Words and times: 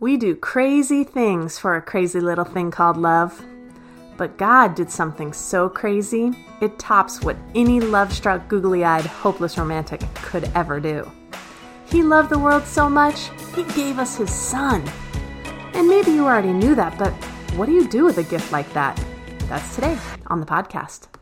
We 0.00 0.16
do 0.16 0.36
crazy 0.36 1.02
things 1.02 1.58
for 1.58 1.74
a 1.74 1.82
crazy 1.82 2.20
little 2.20 2.44
thing 2.44 2.70
called 2.70 2.96
love. 2.96 3.44
But 4.16 4.38
God 4.38 4.76
did 4.76 4.92
something 4.92 5.32
so 5.32 5.68
crazy, 5.68 6.32
it 6.60 6.78
tops 6.78 7.20
what 7.20 7.36
any 7.56 7.80
love 7.80 8.12
struck, 8.12 8.46
googly 8.46 8.84
eyed, 8.84 9.06
hopeless 9.06 9.58
romantic 9.58 10.00
could 10.14 10.50
ever 10.54 10.78
do. 10.78 11.10
He 11.86 12.04
loved 12.04 12.30
the 12.30 12.38
world 12.38 12.64
so 12.64 12.88
much, 12.88 13.30
He 13.56 13.64
gave 13.74 13.98
us 13.98 14.16
His 14.16 14.32
Son. 14.32 14.88
And 15.74 15.88
maybe 15.88 16.12
you 16.12 16.26
already 16.26 16.52
knew 16.52 16.76
that, 16.76 16.96
but 16.96 17.12
what 17.56 17.66
do 17.66 17.72
you 17.72 17.88
do 17.88 18.04
with 18.04 18.18
a 18.18 18.24
gift 18.24 18.52
like 18.52 18.72
that? 18.74 19.04
That's 19.48 19.74
today 19.74 19.98
on 20.28 20.38
the 20.38 20.46
podcast. 20.46 21.17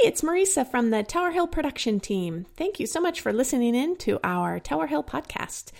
Hey, 0.00 0.08
it's 0.08 0.20
Marisa 0.20 0.64
from 0.64 0.90
the 0.90 1.02
Tower 1.02 1.32
Hill 1.32 1.48
production 1.48 1.98
team. 1.98 2.46
Thank 2.56 2.78
you 2.78 2.86
so 2.86 3.00
much 3.00 3.20
for 3.20 3.32
listening 3.32 3.74
in 3.74 3.96
to 3.96 4.20
our 4.22 4.60
Tower 4.60 4.86
Hill 4.86 5.02
podcast. 5.02 5.72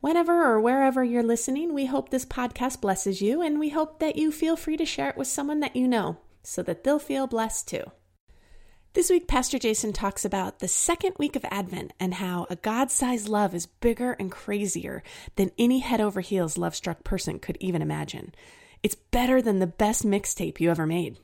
Whenever 0.00 0.44
or 0.44 0.60
wherever 0.60 1.02
you're 1.02 1.22
listening, 1.22 1.72
we 1.72 1.86
hope 1.86 2.10
this 2.10 2.26
podcast 2.26 2.82
blesses 2.82 3.22
you, 3.22 3.40
and 3.40 3.58
we 3.58 3.70
hope 3.70 3.98
that 4.00 4.16
you 4.16 4.30
feel 4.30 4.56
free 4.56 4.76
to 4.76 4.84
share 4.84 5.08
it 5.08 5.16
with 5.16 5.28
someone 5.28 5.60
that 5.60 5.76
you 5.76 5.88
know 5.88 6.18
so 6.42 6.62
that 6.62 6.84
they'll 6.84 6.98
feel 6.98 7.26
blessed 7.26 7.68
too. 7.68 7.84
This 8.92 9.08
week, 9.08 9.26
Pastor 9.26 9.58
Jason 9.58 9.94
talks 9.94 10.24
about 10.24 10.58
the 10.58 10.68
second 10.68 11.14
week 11.18 11.34
of 11.34 11.46
Advent 11.50 11.94
and 11.98 12.14
how 12.14 12.46
a 12.50 12.56
God 12.56 12.90
sized 12.90 13.28
love 13.28 13.54
is 13.54 13.64
bigger 13.66 14.12
and 14.12 14.30
crazier 14.30 15.02
than 15.36 15.50
any 15.56 15.78
head 15.78 16.00
over 16.00 16.20
heels 16.20 16.58
love 16.58 16.74
struck 16.74 17.04
person 17.04 17.38
could 17.38 17.56
even 17.58 17.80
imagine. 17.80 18.34
It's 18.82 18.96
better 18.96 19.40
than 19.40 19.60
the 19.60 19.66
best 19.66 20.04
mixtape 20.04 20.60
you 20.60 20.70
ever 20.70 20.86
made. 20.86 21.16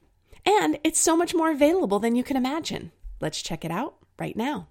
And 0.49 0.79
it's 0.83 0.99
so 0.99 1.15
much 1.15 1.35
more 1.35 1.51
available 1.51 1.99
than 1.99 2.17
you 2.17 2.25
can 2.25 2.35
imagine. 2.35 2.91
Let's 3.21 3.43
check 3.43 3.67
it 3.67 3.71
out 3.71 3.97
right 4.19 4.35
now. 4.35 4.69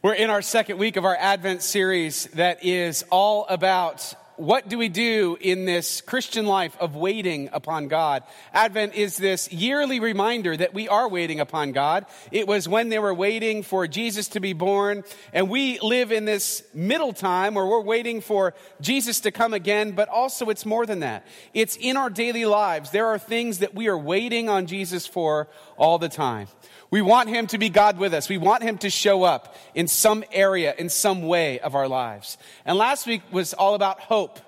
We're 0.00 0.14
in 0.14 0.30
our 0.30 0.42
second 0.42 0.78
week 0.78 0.96
of 0.96 1.04
our 1.04 1.16
Advent 1.16 1.60
series 1.60 2.26
that 2.34 2.64
is 2.64 3.04
all 3.10 3.46
about 3.48 4.14
what 4.38 4.68
do 4.68 4.78
we 4.78 4.88
do 4.88 5.36
in 5.40 5.64
this 5.64 6.00
Christian 6.00 6.46
life 6.46 6.76
of 6.78 6.94
waiting 6.94 7.50
upon 7.52 7.88
God? 7.88 8.22
Advent 8.54 8.94
is 8.94 9.16
this 9.16 9.52
yearly 9.52 9.98
reminder 9.98 10.56
that 10.56 10.72
we 10.72 10.88
are 10.88 11.08
waiting 11.08 11.40
upon 11.40 11.72
God. 11.72 12.06
It 12.30 12.46
was 12.46 12.68
when 12.68 12.88
they 12.88 13.00
were 13.00 13.12
waiting 13.12 13.64
for 13.64 13.88
Jesus 13.88 14.28
to 14.28 14.40
be 14.40 14.52
born, 14.52 15.02
and 15.32 15.50
we 15.50 15.80
live 15.80 16.12
in 16.12 16.24
this 16.24 16.62
middle 16.72 17.12
time 17.12 17.54
where 17.54 17.66
we're 17.66 17.80
waiting 17.80 18.20
for 18.20 18.54
Jesus 18.80 19.20
to 19.20 19.32
come 19.32 19.52
again, 19.52 19.90
but 19.90 20.08
also 20.08 20.50
it's 20.50 20.64
more 20.64 20.86
than 20.86 21.00
that. 21.00 21.26
It's 21.52 21.76
in 21.76 21.96
our 21.96 22.08
daily 22.08 22.44
lives. 22.44 22.90
There 22.92 23.06
are 23.06 23.18
things 23.18 23.58
that 23.58 23.74
we 23.74 23.88
are 23.88 23.98
waiting 23.98 24.48
on 24.48 24.66
Jesus 24.66 25.04
for 25.04 25.48
all 25.76 25.98
the 25.98 26.08
time. 26.08 26.46
We 26.90 27.02
want 27.02 27.28
him 27.28 27.46
to 27.48 27.58
be 27.58 27.68
God 27.68 27.98
with 27.98 28.14
us. 28.14 28.28
We 28.28 28.38
want 28.38 28.62
him 28.62 28.78
to 28.78 28.90
show 28.90 29.24
up 29.24 29.54
in 29.74 29.88
some 29.88 30.24
area, 30.32 30.74
in 30.78 30.88
some 30.88 31.22
way 31.22 31.60
of 31.60 31.74
our 31.74 31.88
lives. 31.88 32.38
And 32.64 32.78
last 32.78 33.06
week 33.06 33.22
was 33.30 33.52
all 33.52 33.74
about 33.74 34.00
hope. 34.00 34.40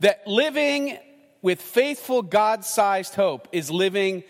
That 0.00 0.26
living 0.26 0.98
with 1.40 1.60
faithful 1.60 2.22
God 2.22 2.64
sized 2.64 3.14
hope 3.14 3.48
is 3.52 3.70
living, 3.70 4.24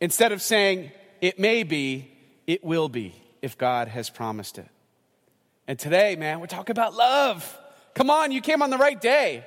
instead 0.00 0.32
of 0.32 0.40
saying, 0.40 0.90
it 1.20 1.38
may 1.38 1.62
be, 1.62 2.10
it 2.46 2.64
will 2.64 2.88
be 2.88 3.14
if 3.42 3.58
God 3.58 3.88
has 3.88 4.08
promised 4.08 4.58
it. 4.58 4.68
And 5.66 5.78
today, 5.78 6.16
man, 6.16 6.40
we're 6.40 6.46
talking 6.46 6.72
about 6.72 6.94
love. 6.94 7.58
Come 7.94 8.08
on, 8.08 8.32
you 8.32 8.40
came 8.40 8.62
on 8.62 8.70
the 8.70 8.78
right 8.78 8.98
day. 8.98 9.44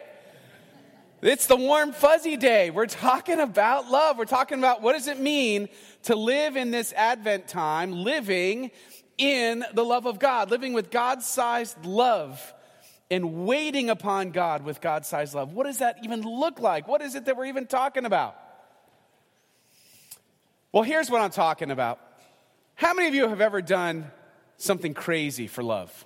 It's 1.21 1.45
the 1.45 1.55
warm, 1.55 1.91
fuzzy 1.91 2.35
day. 2.35 2.71
We're 2.71 2.87
talking 2.87 3.39
about 3.39 3.91
love. 3.91 4.17
We're 4.17 4.25
talking 4.25 4.57
about 4.57 4.81
what 4.81 4.93
does 4.93 5.07
it 5.07 5.19
mean 5.19 5.69
to 6.03 6.15
live 6.15 6.55
in 6.55 6.71
this 6.71 6.93
Advent 6.93 7.47
time, 7.47 7.91
living 7.91 8.71
in 9.19 9.63
the 9.75 9.85
love 9.85 10.07
of 10.07 10.17
God, 10.17 10.49
living 10.49 10.73
with 10.73 10.89
God 10.89 11.21
sized 11.21 11.85
love 11.85 12.53
and 13.11 13.45
waiting 13.45 13.91
upon 13.91 14.31
God 14.31 14.63
with 14.63 14.81
God 14.81 15.05
sized 15.05 15.35
love. 15.35 15.53
What 15.53 15.67
does 15.67 15.77
that 15.77 15.97
even 16.01 16.21
look 16.21 16.59
like? 16.59 16.87
What 16.87 17.03
is 17.03 17.13
it 17.13 17.25
that 17.25 17.37
we're 17.37 17.45
even 17.45 17.67
talking 17.67 18.05
about? 18.05 18.35
Well, 20.71 20.83
here's 20.83 21.11
what 21.11 21.21
I'm 21.21 21.29
talking 21.29 21.69
about. 21.69 21.99
How 22.73 22.95
many 22.95 23.07
of 23.07 23.13
you 23.13 23.27
have 23.27 23.41
ever 23.41 23.61
done 23.61 24.09
something 24.57 24.95
crazy 24.95 25.45
for 25.45 25.61
love? 25.61 26.05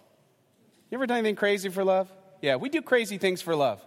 You 0.92 0.98
ever 0.98 1.06
done 1.06 1.20
anything 1.20 1.38
crazy 1.38 1.70
for 1.70 1.86
love? 1.86 2.12
Yeah, 2.42 2.58
we 2.58 2.68
do 2.68 2.82
crazy 2.82 3.18
things 3.18 3.42
for 3.42 3.56
love. 3.56 3.82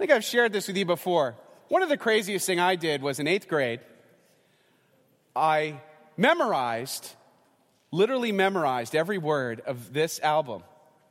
I 0.00 0.02
think 0.02 0.12
I've 0.12 0.24
shared 0.24 0.54
this 0.54 0.66
with 0.66 0.78
you 0.78 0.86
before. 0.86 1.34
One 1.68 1.82
of 1.82 1.90
the 1.90 1.98
craziest 1.98 2.46
thing 2.46 2.58
I 2.58 2.74
did 2.74 3.02
was 3.02 3.20
in 3.20 3.26
eighth 3.26 3.48
grade. 3.48 3.80
I 5.36 5.82
memorized, 6.16 7.14
literally 7.90 8.32
memorized 8.32 8.96
every 8.96 9.18
word 9.18 9.60
of 9.66 9.92
this 9.92 10.18
album, 10.20 10.62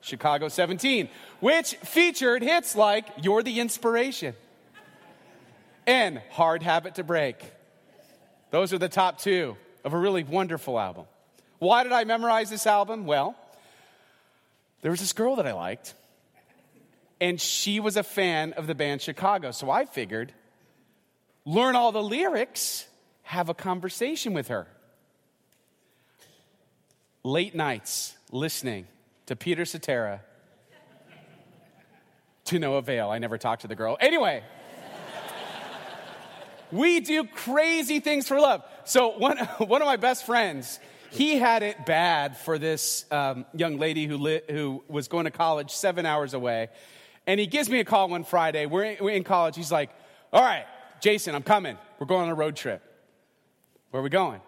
Chicago 0.01 0.47
17, 0.47 1.07
which 1.39 1.75
featured 1.75 2.41
hits 2.41 2.75
like 2.75 3.05
You're 3.21 3.43
the 3.43 3.59
Inspiration 3.59 4.33
and 5.85 6.19
Hard 6.31 6.63
Habit 6.63 6.95
to 6.95 7.03
Break. 7.03 7.35
Those 8.49 8.73
are 8.73 8.79
the 8.79 8.89
top 8.89 9.19
two 9.19 9.55
of 9.85 9.93
a 9.93 9.99
really 9.99 10.23
wonderful 10.23 10.79
album. 10.79 11.05
Why 11.59 11.83
did 11.83 11.91
I 11.91 12.05
memorize 12.05 12.49
this 12.49 12.65
album? 12.65 13.05
Well, 13.05 13.35
there 14.81 14.89
was 14.89 14.99
this 14.99 15.13
girl 15.13 15.35
that 15.35 15.45
I 15.45 15.53
liked, 15.53 15.93
and 17.21 17.39
she 17.39 17.79
was 17.79 17.97
a 17.97 18.03
fan 18.03 18.53
of 18.53 18.67
the 18.67 18.75
band 18.75 19.01
Chicago. 19.01 19.51
So 19.51 19.69
I 19.69 19.85
figured, 19.85 20.33
learn 21.45 21.75
all 21.75 21.91
the 21.91 22.03
lyrics, 22.03 22.87
have 23.23 23.49
a 23.49 23.53
conversation 23.53 24.33
with 24.33 24.47
her. 24.47 24.67
Late 27.23 27.53
nights 27.53 28.15
listening 28.31 28.87
to 29.25 29.35
Peter 29.35 29.65
Cetera 29.65 30.21
to 32.45 32.59
no 32.59 32.75
avail. 32.75 33.09
I 33.09 33.19
never 33.19 33.37
talked 33.37 33.61
to 33.61 33.67
the 33.67 33.75
girl. 33.75 33.97
Anyway, 33.99 34.41
we 36.71 36.99
do 37.01 37.25
crazy 37.25 37.99
things 37.99 38.27
for 38.27 38.39
love. 38.39 38.63
So, 38.85 39.17
one, 39.17 39.37
one 39.57 39.81
of 39.81 39.85
my 39.85 39.97
best 39.97 40.25
friends, 40.25 40.79
he 41.11 41.37
had 41.37 41.61
it 41.61 41.85
bad 41.85 42.37
for 42.37 42.57
this 42.57 43.05
um, 43.11 43.45
young 43.53 43.77
lady 43.77 44.07
who, 44.07 44.39
who 44.49 44.83
was 44.87 45.07
going 45.07 45.25
to 45.25 45.31
college 45.31 45.71
seven 45.71 46.05
hours 46.05 46.33
away. 46.33 46.69
And 47.29 47.39
he 47.39 47.45
gives 47.45 47.69
me 47.69 47.79
a 47.79 47.85
call 47.85 48.09
one 48.09 48.23
Friday. 48.23 48.65
We're 48.65 48.85
in, 48.85 48.97
we're 48.99 49.11
in 49.11 49.23
college. 49.23 49.55
He's 49.55 49.71
like, 49.71 49.91
All 50.33 50.41
right, 50.41 50.65
Jason, 50.99 51.35
I'm 51.35 51.43
coming. 51.43 51.77
We're 51.99 52.07
going 52.07 52.23
on 52.23 52.29
a 52.29 52.33
road 52.33 52.55
trip. 52.55 52.81
Where 53.91 54.01
are 54.01 54.03
we 54.03 54.09
going? 54.09 54.41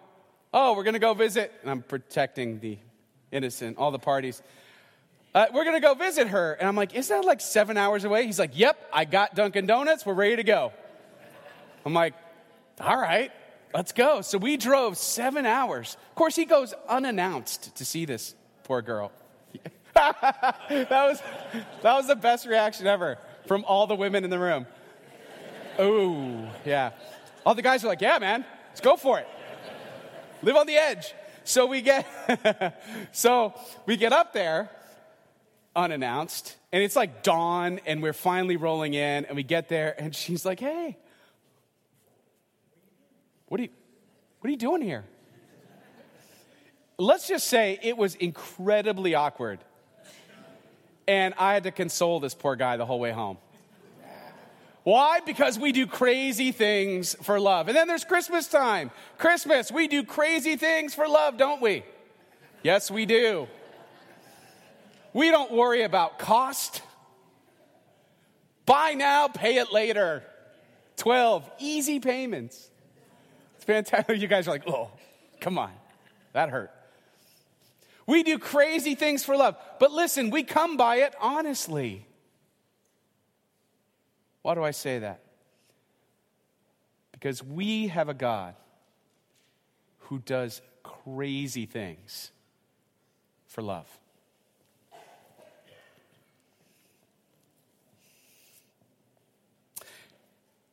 Oh, 0.52 0.74
we're 0.74 0.82
going 0.82 0.94
to 0.94 0.98
go 0.98 1.14
visit. 1.14 1.52
And 1.62 1.70
I'm 1.70 1.82
protecting 1.82 2.58
the 2.58 2.78
innocent, 3.30 3.78
all 3.78 3.92
the 3.92 4.00
parties. 4.00 4.42
Uh, 5.32 5.46
we're 5.54 5.62
going 5.62 5.76
to 5.76 5.80
go 5.80 5.94
visit 5.94 6.26
her. 6.26 6.54
And 6.54 6.66
I'm 6.66 6.74
like, 6.74 6.92
Isn't 6.96 7.20
that 7.20 7.24
like 7.24 7.40
seven 7.40 7.76
hours 7.76 8.02
away? 8.02 8.26
He's 8.26 8.40
like, 8.40 8.58
Yep, 8.58 8.76
I 8.92 9.04
got 9.04 9.36
Dunkin' 9.36 9.66
Donuts. 9.66 10.04
We're 10.04 10.14
ready 10.14 10.34
to 10.34 10.42
go. 10.42 10.72
I'm 11.86 11.94
like, 11.94 12.14
All 12.80 13.00
right, 13.00 13.30
let's 13.72 13.92
go. 13.92 14.22
So 14.22 14.38
we 14.38 14.56
drove 14.56 14.96
seven 14.96 15.46
hours. 15.46 15.96
Of 16.10 16.16
course, 16.16 16.34
he 16.34 16.46
goes 16.46 16.74
unannounced 16.88 17.76
to 17.76 17.84
see 17.84 18.06
this 18.06 18.34
poor 18.64 18.82
girl. 18.82 19.12
That, 19.94 20.90
was, 20.90 21.22
that 21.82 21.94
was 21.94 22.06
the 22.06 22.16
best 22.16 22.46
reaction 22.46 22.86
ever 22.86 23.18
from 23.46 23.64
all 23.66 23.86
the 23.86 23.94
women 23.94 24.24
in 24.24 24.30
the 24.30 24.38
room. 24.38 24.66
Oh, 25.78 26.48
yeah. 26.64 26.90
All 27.44 27.54
the 27.54 27.62
guys 27.62 27.84
are 27.84 27.88
like, 27.88 28.00
Yeah, 28.00 28.18
man, 28.18 28.44
let's 28.68 28.80
go 28.80 28.96
for 28.96 29.18
it. 29.18 29.28
Live 30.42 30.56
on 30.56 30.66
the 30.66 30.76
edge. 30.76 31.14
So 31.44 31.66
we 31.66 31.80
get 31.80 32.06
so 33.12 33.54
we 33.86 33.96
get 33.96 34.12
up 34.12 34.32
there 34.32 34.70
unannounced 35.74 36.56
and 36.70 36.82
it's 36.82 36.94
like 36.94 37.22
dawn 37.22 37.80
and 37.86 38.02
we're 38.02 38.12
finally 38.12 38.56
rolling 38.56 38.94
in 38.94 39.24
and 39.24 39.36
we 39.36 39.42
get 39.42 39.68
there 39.68 39.94
and 40.00 40.14
she's 40.14 40.44
like, 40.44 40.60
"Hey. 40.60 40.96
What 43.48 43.60
are 43.60 43.64
you 43.64 43.70
What 44.40 44.48
are 44.48 44.50
you 44.50 44.56
doing 44.56 44.82
here?" 44.82 45.04
Let's 46.98 47.26
just 47.26 47.48
say 47.48 47.78
it 47.82 47.96
was 47.96 48.14
incredibly 48.14 49.14
awkward. 49.14 49.58
And 51.12 51.34
I 51.36 51.52
had 51.52 51.64
to 51.64 51.70
console 51.70 52.20
this 52.20 52.32
poor 52.32 52.56
guy 52.56 52.78
the 52.78 52.86
whole 52.86 52.98
way 52.98 53.10
home. 53.12 53.36
Why? 54.82 55.20
Because 55.20 55.58
we 55.58 55.70
do 55.70 55.86
crazy 55.86 56.52
things 56.52 57.14
for 57.20 57.38
love. 57.38 57.68
And 57.68 57.76
then 57.76 57.86
there's 57.86 58.02
Christmas 58.02 58.48
time. 58.48 58.90
Christmas, 59.18 59.70
we 59.70 59.88
do 59.88 60.04
crazy 60.04 60.56
things 60.56 60.94
for 60.94 61.06
love, 61.06 61.36
don't 61.36 61.60
we? 61.60 61.84
Yes, 62.62 62.90
we 62.90 63.04
do. 63.04 63.46
We 65.12 65.30
don't 65.30 65.52
worry 65.52 65.82
about 65.82 66.18
cost. 66.18 66.80
Buy 68.64 68.94
now, 68.94 69.28
pay 69.28 69.56
it 69.56 69.70
later. 69.70 70.22
12 70.96 71.48
easy 71.58 72.00
payments. 72.00 72.70
It's 73.56 73.64
fantastic. 73.66 74.18
You 74.22 74.28
guys 74.28 74.48
are 74.48 74.52
like, 74.52 74.66
oh, 74.66 74.90
come 75.42 75.58
on. 75.58 75.72
That 76.32 76.48
hurt. 76.48 76.70
We 78.06 78.22
do 78.22 78.38
crazy 78.38 78.94
things 78.94 79.24
for 79.24 79.36
love. 79.36 79.56
But 79.78 79.92
listen, 79.92 80.30
we 80.30 80.42
come 80.42 80.76
by 80.76 80.96
it 80.96 81.14
honestly. 81.20 82.06
Why 84.42 84.54
do 84.54 84.62
I 84.62 84.72
say 84.72 84.98
that? 85.00 85.22
Because 87.12 87.42
we 87.42 87.88
have 87.88 88.08
a 88.08 88.14
God 88.14 88.54
who 90.00 90.18
does 90.18 90.60
crazy 90.82 91.66
things 91.66 92.32
for 93.46 93.62
love. 93.62 93.86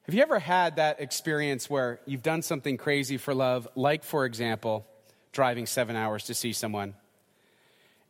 Have 0.03 0.15
you 0.15 0.23
ever 0.23 0.39
had 0.39 0.77
that 0.77 0.99
experience 1.01 1.69
where 1.69 1.99
you've 2.07 2.23
done 2.23 2.41
something 2.41 2.77
crazy 2.77 3.17
for 3.17 3.35
love, 3.35 3.67
like, 3.75 4.03
for 4.03 4.25
example, 4.25 4.87
driving 5.31 5.67
seven 5.67 5.95
hours 5.95 6.23
to 6.23 6.33
see 6.33 6.51
someone, 6.51 6.95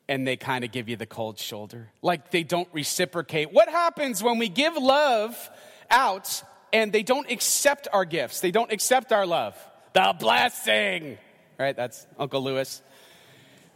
and 0.09 0.27
they 0.27 0.35
kind 0.35 0.65
of 0.65 0.71
give 0.71 0.89
you 0.89 0.97
the 0.97 1.05
cold 1.05 1.37
shoulder? 1.37 1.91
Like 2.01 2.31
they 2.31 2.43
don't 2.43 2.67
reciprocate. 2.73 3.53
What 3.53 3.69
happens 3.69 4.21
when 4.21 4.39
we 4.39 4.49
give 4.49 4.75
love 4.75 5.49
out 5.89 6.43
and 6.73 6.91
they 6.91 7.03
don't 7.03 7.31
accept 7.31 7.87
our 7.93 8.03
gifts? 8.03 8.41
They 8.41 8.51
don't 8.51 8.71
accept 8.71 9.13
our 9.13 9.27
love. 9.27 9.55
The 9.93 10.15
blessing, 10.19 11.19
right? 11.59 11.75
That's 11.75 12.07
Uncle 12.17 12.43
Lewis. 12.43 12.81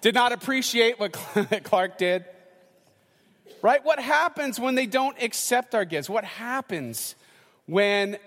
Did 0.01 0.15
not 0.15 0.33
appreciate 0.33 0.99
what 0.99 1.13
Clark 1.63 1.99
did. 1.99 2.25
Right? 3.61 3.85
What 3.85 3.99
happens 3.99 4.59
when 4.59 4.75
they 4.75 4.87
don't 4.87 5.21
accept 5.21 5.75
our 5.75 5.85
gifts? 5.85 6.09
What 6.09 6.25
happens 6.25 7.15
when 7.67 8.17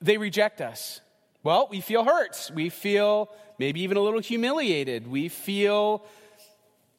they 0.00 0.16
reject 0.16 0.60
us? 0.60 1.00
Well, 1.44 1.68
we 1.70 1.80
feel 1.80 2.02
hurt. 2.02 2.50
We 2.52 2.70
feel 2.70 3.28
maybe 3.58 3.82
even 3.82 3.96
a 3.96 4.00
little 4.00 4.20
humiliated. 4.20 5.06
We 5.06 5.28
feel 5.28 6.04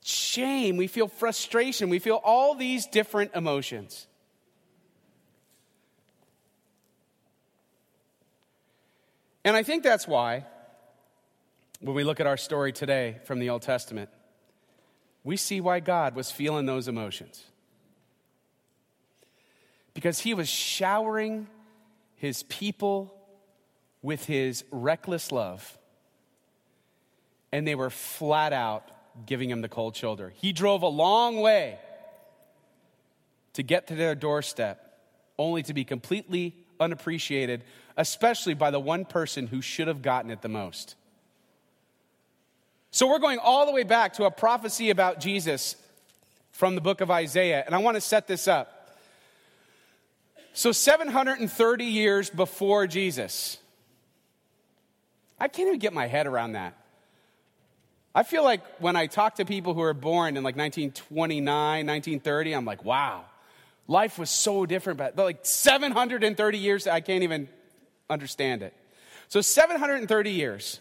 shame. 0.09 0.77
We 0.77 0.87
feel 0.87 1.07
frustration. 1.07 1.89
We 1.89 1.99
feel 1.99 2.19
all 2.23 2.55
these 2.55 2.85
different 2.85 3.31
emotions. 3.35 4.07
And 9.45 9.55
I 9.55 9.63
think 9.63 9.83
that's 9.83 10.07
why, 10.07 10.45
when 11.79 11.95
we 11.95 12.03
look 12.03 12.19
at 12.19 12.27
our 12.27 12.37
story 12.37 12.71
today 12.71 13.17
from 13.23 13.39
the 13.39 13.49
Old 13.49 13.61
Testament, 13.61 14.09
we 15.23 15.37
see 15.37 15.61
why 15.61 15.79
God 15.79 16.15
was 16.15 16.31
feeling 16.31 16.65
those 16.65 16.87
emotions 16.87 17.43
because 19.93 20.19
he 20.19 20.33
was 20.33 20.47
showering 20.47 21.47
his 22.15 22.43
people 22.43 23.13
with 24.01 24.25
his 24.25 24.63
reckless 24.71 25.31
love, 25.31 25.77
and 27.51 27.67
they 27.67 27.75
were 27.75 27.89
flat 27.89 28.53
out 28.53 28.89
giving 29.25 29.49
him 29.49 29.61
the 29.61 29.69
cold 29.69 29.95
shoulder. 29.95 30.33
He 30.35 30.53
drove 30.53 30.81
a 30.81 30.87
long 30.87 31.37
way 31.37 31.79
to 33.53 33.63
get 33.63 33.87
to 33.87 33.95
their 33.95 34.15
doorstep, 34.15 34.99
only 35.37 35.63
to 35.63 35.73
be 35.73 35.83
completely 35.83 36.55
unappreciated, 36.79 37.63
especially 37.97 38.53
by 38.53 38.71
the 38.71 38.79
one 38.79 39.05
person 39.05 39.47
who 39.47 39.61
should 39.61 39.87
have 39.87 40.01
gotten 40.01 40.31
it 40.31 40.41
the 40.41 40.49
most. 40.49 40.95
So, 42.91 43.07
we're 43.07 43.19
going 43.19 43.39
all 43.39 43.65
the 43.65 43.71
way 43.71 43.83
back 43.83 44.13
to 44.13 44.23
a 44.23 44.31
prophecy 44.31 44.89
about 44.89 45.19
Jesus 45.19 45.75
from 46.51 46.75
the 46.75 46.81
book 46.81 47.01
of 47.01 47.11
Isaiah, 47.11 47.63
and 47.65 47.75
I 47.75 47.77
want 47.79 47.95
to 47.95 48.01
set 48.01 48.27
this 48.27 48.47
up. 48.47 48.97
So, 50.53 50.71
730 50.71 51.85
years 51.85 52.29
before 52.29 52.87
Jesus. 52.87 53.57
I 55.39 55.47
can't 55.47 55.67
even 55.67 55.79
get 55.79 55.93
my 55.93 56.07
head 56.07 56.27
around 56.27 56.53
that. 56.53 56.78
I 58.13 58.23
feel 58.23 58.43
like 58.43 58.61
when 58.79 58.95
I 58.95 59.05
talk 59.05 59.35
to 59.35 59.45
people 59.45 59.73
who 59.73 59.81
are 59.81 59.93
born 59.93 60.35
in 60.35 60.43
like 60.43 60.57
1929, 60.57 61.45
1930, 61.85 62.53
I'm 62.53 62.65
like, 62.65 62.83
wow, 62.83 63.25
life 63.87 64.17
was 64.17 64.31
so 64.31 64.65
different. 64.65 64.97
But 64.97 65.15
like 65.15 65.39
730 65.43 66.57
years, 66.57 66.87
I 66.87 67.01
can't 67.01 67.23
even 67.23 67.47
understand 68.09 68.63
it. 68.63 68.73
So, 69.27 69.41
730 69.41 70.31
years. 70.31 70.79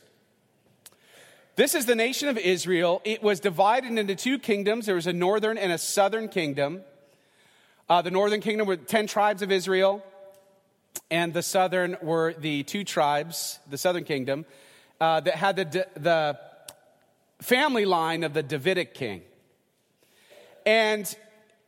This 1.57 1.75
is 1.75 1.87
the 1.87 1.97
nation 1.97 2.29
of 2.29 2.39
Israel. 2.39 3.03
It 3.05 3.23
was 3.23 3.41
divided 3.41 3.99
into 3.99 4.15
two 4.15 4.39
kingdoms. 4.39 4.87
There 4.87 4.95
was 4.95 5.09
a 5.09 5.13
northern 5.13 5.59
and 5.59 5.73
a 5.73 5.77
southern 5.77 6.29
kingdom. 6.29 6.83
Uh, 7.89 8.01
the 8.01 8.11
northern 8.11 8.41
kingdom 8.41 8.67
were 8.67 8.77
10 8.77 9.07
tribes 9.07 9.43
of 9.43 9.51
Israel, 9.51 10.05
and 11.11 11.35
the 11.35 11.43
southern 11.43 11.97
were 12.01 12.33
the 12.33 12.63
two 12.63 12.85
tribes, 12.85 13.59
the 13.69 13.77
southern 13.77 14.05
kingdom, 14.05 14.47
uh, 15.01 15.21
that 15.21 15.35
had 15.35 15.57
the, 15.57 15.87
the 15.95 16.39
family 17.41 17.85
line 17.85 18.25
of 18.25 18.35
the 18.35 18.43
Davidic 18.43 18.95
king. 18.95 19.23
And 20.67 21.15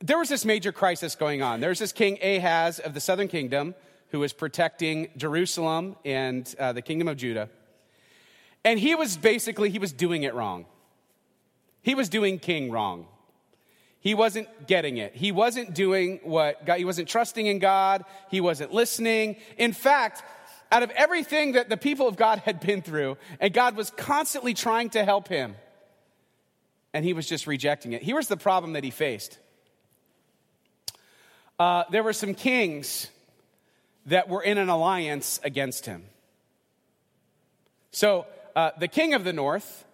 there 0.01 0.19
was 0.19 0.29
this 0.29 0.45
major 0.45 0.73
crisis 0.73 1.15
going 1.15 1.43
on. 1.43 1.61
There's 1.61 1.79
this 1.79 1.93
king 1.93 2.19
Ahaz 2.23 2.79
of 2.79 2.95
the 2.95 3.01
southern 3.01 3.29
kingdom 3.29 3.75
who 4.11 4.19
was 4.19 4.33
protecting 4.33 5.09
Jerusalem 5.17 5.97
and 6.05 6.53
uh, 6.59 6.73
the 6.73 6.83
kingdom 6.83 7.09
of 7.09 7.17
Judah. 7.17 7.49
And 8.65 8.79
he 8.79 8.95
was 8.95 9.17
basically, 9.17 9.71
he 9.71 9.79
was 9.79 9.93
doing 9.93 10.25
it 10.25 10.35
wrong. 10.35 10.67
He 11.83 11.95
was 11.95 12.09
doing 12.09 12.39
king 12.39 12.71
wrong. 12.71 13.07
He 14.01 14.15
wasn't 14.15 14.49
getting 14.67 14.97
it. 14.97 15.15
He 15.15 15.31
wasn't 15.31 15.75
doing 15.75 16.21
what 16.23 16.65
God, 16.65 16.79
he 16.79 16.85
wasn't 16.85 17.09
trusting 17.09 17.47
in 17.47 17.59
God. 17.59 18.05
He 18.31 18.41
wasn't 18.41 18.73
listening. 18.73 19.37
In 19.59 19.73
fact, 19.73 20.23
out 20.71 20.83
of 20.83 20.91
everything 20.91 21.53
that 21.53 21.69
the 21.69 21.77
people 21.77 22.07
of 22.07 22.17
God 22.17 22.41
had 22.41 22.61
been 22.61 22.83
through, 22.83 23.17
and 23.41 23.53
God 23.53 23.77
was 23.77 23.91
constantly 23.91 24.55
trying 24.55 24.91
to 24.91 25.05
help 25.05 25.29
him, 25.29 25.57
and 26.95 27.05
he 27.05 27.13
was 27.13 27.27
just 27.27 27.47
rejecting 27.47 27.93
it. 27.93 28.03
Here 28.03 28.17
was 28.17 28.29
the 28.29 28.37
problem 28.37 28.75
that 28.75 28.85
he 28.85 28.91
faced 28.91 29.39
uh, 31.59 31.85
there 31.91 32.03
were 32.03 32.15
some 32.15 32.35
kings 32.35 33.09
that 34.07 34.29
were 34.31 34.43
in 34.43 34.57
an 34.57 34.71
alliance 34.71 35.39
against 35.45 35.85
him. 35.85 36.05
So, 37.91 38.27
uh, 38.57 38.71
the 38.79 38.89
king 38.89 39.13
of 39.13 39.25
the 39.25 39.33
north, 39.35 39.85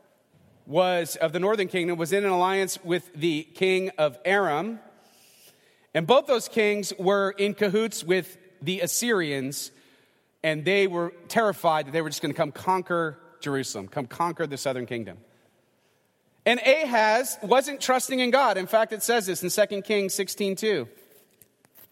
was 0.66 1.16
of 1.16 1.32
the 1.32 1.40
northern 1.40 1.68
kingdom 1.68 1.96
was 1.96 2.12
in 2.12 2.24
an 2.24 2.30
alliance 2.30 2.78
with 2.84 3.12
the 3.14 3.44
king 3.54 3.90
of 3.98 4.18
Aram. 4.24 4.80
And 5.94 6.06
both 6.06 6.26
those 6.26 6.48
kings 6.48 6.92
were 6.98 7.30
in 7.30 7.54
cahoots 7.54 8.04
with 8.04 8.36
the 8.60 8.80
Assyrians, 8.80 9.70
and 10.46 10.64
they 10.64 10.86
were 10.86 11.12
terrified 11.26 11.86
that 11.86 11.90
they 11.90 12.00
were 12.00 12.08
just 12.08 12.22
going 12.22 12.32
to 12.32 12.36
come 12.36 12.52
conquer 12.52 13.18
Jerusalem, 13.40 13.88
come 13.88 14.06
conquer 14.06 14.46
the 14.46 14.56
southern 14.56 14.86
kingdom. 14.86 15.18
And 16.46 16.60
Ahaz 16.60 17.36
wasn't 17.42 17.80
trusting 17.80 18.20
in 18.20 18.30
God. 18.30 18.56
In 18.56 18.68
fact, 18.68 18.92
it 18.92 19.02
says 19.02 19.26
this 19.26 19.42
in 19.42 19.50
2 19.50 19.82
Kings 19.82 20.14
16 20.14 20.54
2. 20.54 20.88
It 20.88 21.88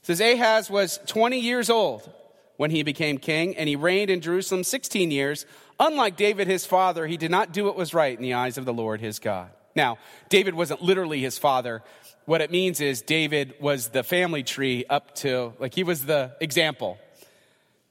says 0.00 0.22
Ahaz 0.22 0.70
was 0.70 0.98
20 1.04 1.38
years 1.38 1.68
old 1.68 2.10
when 2.56 2.70
he 2.70 2.82
became 2.82 3.18
king, 3.18 3.54
and 3.58 3.68
he 3.68 3.76
reigned 3.76 4.08
in 4.08 4.22
Jerusalem 4.22 4.64
16 4.64 5.10
years. 5.10 5.44
Unlike 5.78 6.16
David, 6.16 6.46
his 6.46 6.64
father, 6.64 7.06
he 7.06 7.18
did 7.18 7.30
not 7.30 7.52
do 7.52 7.66
what 7.66 7.76
was 7.76 7.92
right 7.92 8.16
in 8.16 8.22
the 8.22 8.32
eyes 8.32 8.56
of 8.56 8.64
the 8.64 8.72
Lord 8.72 9.02
his 9.02 9.18
God. 9.18 9.50
Now, 9.74 9.98
David 10.30 10.54
wasn't 10.54 10.80
literally 10.80 11.20
his 11.20 11.36
father. 11.36 11.82
What 12.24 12.40
it 12.40 12.50
means 12.50 12.80
is 12.80 13.02
David 13.02 13.56
was 13.60 13.88
the 13.88 14.02
family 14.02 14.44
tree 14.44 14.86
up 14.88 15.14
to, 15.16 15.52
like, 15.58 15.74
he 15.74 15.84
was 15.84 16.06
the 16.06 16.34
example. 16.40 16.96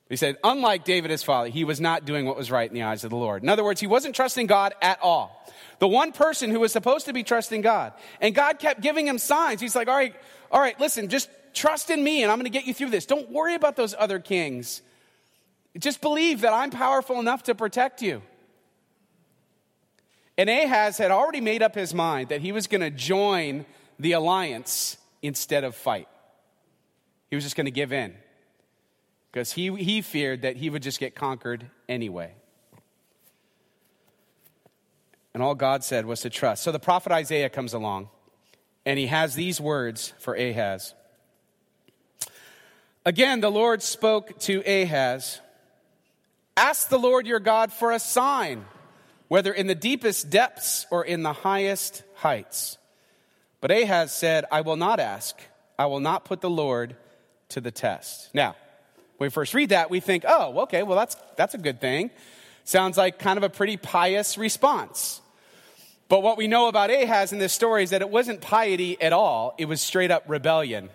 He 0.10 0.16
said, 0.18 0.38
unlike 0.44 0.84
David, 0.84 1.10
his 1.10 1.24
father, 1.24 1.50
he 1.50 1.64
was 1.64 1.82
not 1.82 2.06
doing 2.06 2.26
what 2.26 2.38
was 2.38 2.52
right 2.52 2.70
in 2.70 2.76
the 2.76 2.84
eyes 2.84 3.04
of 3.04 3.10
the 3.10 3.16
Lord. 3.16 3.42
In 3.42 3.50
other 3.50 3.64
words, 3.64 3.82
he 3.82 3.88
wasn't 3.88 4.16
trusting 4.16 4.46
God 4.46 4.74
at 4.82 5.02
all. 5.02 5.44
The 5.80 5.88
one 5.88 6.12
person 6.12 6.52
who 6.52 6.60
was 6.60 6.72
supposed 6.72 7.08
to 7.08 7.14
be 7.14 7.24
trusting 7.24 7.62
God. 7.62 7.94
And 8.22 8.36
God 8.36 8.60
kept 8.60 8.82
giving 8.82 9.08
him 9.08 9.18
signs. 9.18 9.60
He's 9.60 9.76
like, 9.76 9.88
all 9.88 9.96
right, 9.96 10.16
all 10.52 10.62
right, 10.62 10.80
listen, 10.80 11.10
just 11.10 11.30
trust 11.54 11.90
in 11.90 12.04
me 12.04 12.22
and 12.22 12.32
I'm 12.32 12.38
going 12.38 12.46
to 12.46 12.56
get 12.56 12.66
you 12.66 12.74
through 12.74 12.92
this. 12.92 13.06
Don't 13.08 13.32
worry 13.32 13.56
about 13.56 13.76
those 13.76 13.96
other 13.98 14.20
kings. 14.20 14.84
Just 15.78 16.02
believe 16.02 16.42
that 16.42 16.54
I'm 16.54 16.70
powerful 16.70 17.20
enough 17.20 17.44
to 17.44 17.56
protect 17.56 18.02
you. 18.02 18.22
And 20.38 20.50
Ahaz 20.50 20.98
had 20.98 21.12
already 21.12 21.42
made 21.42 21.64
up 21.64 21.74
his 21.74 21.94
mind 21.94 22.30
that 22.30 22.42
he 22.42 22.52
was 22.52 22.68
going 22.68 22.82
to 22.82 22.92
join 22.92 23.66
the 24.00 24.12
alliance 24.12 24.98
instead 25.22 25.64
of 25.64 25.76
fight. 25.76 26.08
He 27.30 27.36
was 27.36 27.44
just 27.44 27.56
going 27.56 27.66
to 27.66 27.72
give 27.72 27.92
in 27.92 28.14
because 29.36 29.52
he, 29.52 29.70
he 29.76 30.02
feared 30.02 30.44
that 30.44 30.56
he 30.56 30.70
would 30.70 30.82
just 30.82 30.98
get 30.98 31.14
conquered 31.14 31.70
anyway. 31.90 32.32
And 35.34 35.44
all 35.44 35.56
God 35.56 35.84
said 35.84 36.06
was 36.06 36.22
to 36.22 36.30
trust. 36.30 36.64
So 36.64 36.72
the 36.72 36.80
prophet 36.80 37.12
Isaiah 37.12 37.50
comes 37.50 37.74
along 37.74 38.08
and 38.86 38.98
he 38.98 39.08
has 39.08 39.36
these 39.36 39.60
words 39.60 40.14
for 40.20 40.36
Ahaz. 40.36 40.94
Again, 43.06 43.42
the 43.42 43.52
Lord 43.52 43.84
spoke 43.84 44.40
to 44.40 44.64
Ahaz 44.66 45.42
Ask 46.56 46.88
the 46.88 46.98
Lord 46.98 47.28
your 47.28 47.42
God 47.42 47.74
for 47.74 47.92
a 47.92 48.00
sign, 48.00 48.64
whether 49.28 49.52
in 49.52 49.68
the 49.68 49.76
deepest 49.76 50.30
depths 50.30 50.88
or 50.90 51.04
in 51.04 51.24
the 51.24 51.34
highest 51.34 52.04
heights. 52.14 52.78
But 53.60 53.70
Ahaz 53.70 54.14
said, 54.14 54.46
I 54.50 54.62
will 54.62 54.78
not 54.78 55.02
ask. 55.02 55.38
I 55.78 55.88
will 55.88 56.00
not 56.00 56.24
put 56.24 56.40
the 56.40 56.50
Lord 56.50 56.96
to 57.50 57.60
the 57.60 57.72
test. 57.72 58.34
Now, 58.34 58.56
when 59.18 59.28
we 59.28 59.32
first 59.32 59.54
read 59.54 59.70
that, 59.70 59.90
we 59.90 60.00
think, 60.00 60.26
oh, 60.28 60.62
okay, 60.64 60.84
well, 60.84 60.98
that's, 60.98 61.16
that's 61.38 61.54
a 61.54 61.58
good 61.58 61.80
thing. 61.80 62.12
Sounds 62.64 62.98
like 62.98 63.20
kind 63.20 63.38
of 63.38 63.44
a 63.44 63.50
pretty 63.50 63.78
pious 63.78 64.38
response. 64.38 65.22
But 66.08 66.22
what 66.22 66.38
we 66.38 66.48
know 66.48 66.68
about 66.68 66.92
Ahaz 66.92 67.32
in 67.32 67.40
this 67.40 67.54
story 67.54 67.84
is 67.84 67.90
that 67.92 68.02
it 68.02 68.10
wasn't 68.10 68.42
piety 68.42 69.02
at 69.02 69.14
all, 69.14 69.56
it 69.58 69.66
was 69.66 69.82
straight 69.82 70.12
up 70.12 70.24
rebellion 70.28 70.90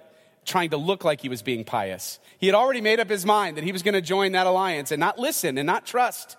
trying 0.45 0.71
to 0.71 0.77
look 0.77 1.05
like 1.05 1.21
he 1.21 1.29
was 1.29 1.43
being 1.43 1.65
pious. 1.65 2.19
He 2.39 2.47
had 2.47 2.55
already 2.55 2.81
made 2.81 2.99
up 2.99 3.09
his 3.09 3.27
mind 3.27 3.57
that 3.57 3.65
he 3.65 3.73
was 3.73 3.83
going 3.83 3.95
to 3.95 4.01
join 4.01 4.33
that 4.33 4.47
alliance 4.47 4.91
and 4.91 4.99
not 4.99 5.19
listen 5.19 5.59
and 5.59 5.67
not 5.67 5.87
trust. 5.87 6.37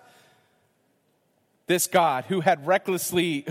this 1.66 1.86
God 1.86 2.24
who 2.26 2.40
had 2.40 2.66
recklessly 2.66 3.46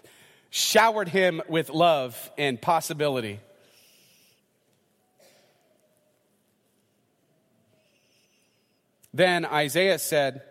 showered 0.50 1.08
him 1.08 1.40
with 1.48 1.70
love 1.70 2.30
and 2.36 2.60
possibility. 2.60 3.40
Then 9.14 9.44
Isaiah 9.44 9.98
said, 9.98 10.42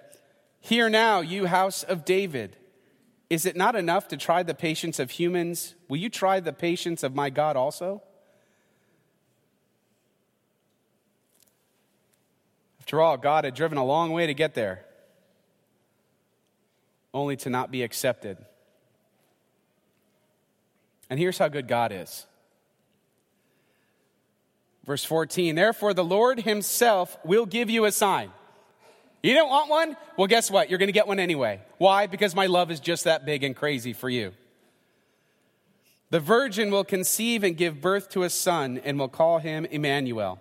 Hear 0.60 0.90
now, 0.90 1.22
you 1.22 1.46
house 1.48 1.84
of 1.84 2.06
David. 2.06 2.56
Is 3.30 3.46
it 3.46 3.56
not 3.56 3.76
enough 3.76 4.10
to 4.10 4.18
try 4.18 4.44
the 4.44 4.54
patience 4.54 5.00
of 5.00 5.10
humans? 5.10 5.74
Will 5.88 5.98
you 5.98 6.10
try 6.10 6.40
the 6.40 6.54
patience 6.54 7.02
of 7.02 7.16
my 7.16 7.30
God 7.30 7.56
also? 7.56 8.04
After 12.82 13.00
all, 13.00 13.18
God 13.18 13.46
had 13.46 13.56
driven 13.56 13.78
a 13.78 13.86
long 13.86 14.12
way 14.12 14.28
to 14.28 14.34
get 14.34 14.54
there, 14.54 14.86
only 17.14 17.38
to 17.38 17.50
not 17.50 17.72
be 17.72 17.84
accepted. 17.84 18.38
And 21.10 21.18
here's 21.18 21.38
how 21.38 21.48
good 21.48 21.68
God 21.68 21.92
is. 21.94 22.26
Verse 24.86 25.06
14, 25.06 25.56
therefore 25.56 25.94
the 25.94 26.04
Lord 26.04 26.42
himself 26.42 27.18
will 27.24 27.46
give 27.46 27.70
you 27.70 27.86
a 27.86 27.92
sign. 27.92 28.32
You 29.24 29.34
didn't 29.34 29.50
want 29.50 29.70
one? 29.70 29.98
Well, 30.18 30.28
guess 30.28 30.50
what? 30.50 30.70
You're 30.70 30.80
going 30.80 30.88
to 30.88 30.94
get 30.94 31.08
one 31.08 31.20
anyway. 31.20 31.62
Why? 31.78 32.08
Because 32.08 32.34
my 32.34 32.48
love 32.48 32.72
is 32.72 32.80
just 32.80 33.04
that 33.04 33.26
big 33.26 33.44
and 33.44 33.56
crazy 33.56 33.94
for 33.94 34.10
you. 34.10 34.34
The 36.10 36.20
virgin 36.20 36.72
will 36.72 36.84
conceive 36.84 37.44
and 37.44 37.56
give 37.56 37.82
birth 37.82 38.10
to 38.10 38.24
a 38.24 38.30
son 38.30 38.80
and 38.84 39.00
will 39.00 39.08
call 39.08 39.40
him 39.40 39.66
Emmanuel. 39.66 40.40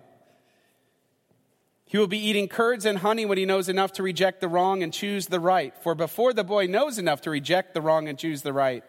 He 1.85 1.97
will 1.97 2.07
be 2.07 2.17
eating 2.17 2.47
curds 2.47 2.85
and 2.85 2.99
honey 2.99 3.25
when 3.25 3.37
he 3.37 3.45
knows 3.45 3.69
enough 3.69 3.93
to 3.93 4.03
reject 4.03 4.41
the 4.41 4.47
wrong 4.47 4.81
and 4.81 4.93
choose 4.93 5.27
the 5.27 5.39
right. 5.39 5.73
For 5.83 5.93
before 5.93 6.33
the 6.33 6.43
boy 6.43 6.65
knows 6.67 6.97
enough 6.97 7.21
to 7.21 7.29
reject 7.29 7.73
the 7.73 7.81
wrong 7.81 8.07
and 8.07 8.17
choose 8.17 8.41
the 8.41 8.53
right, 8.53 8.83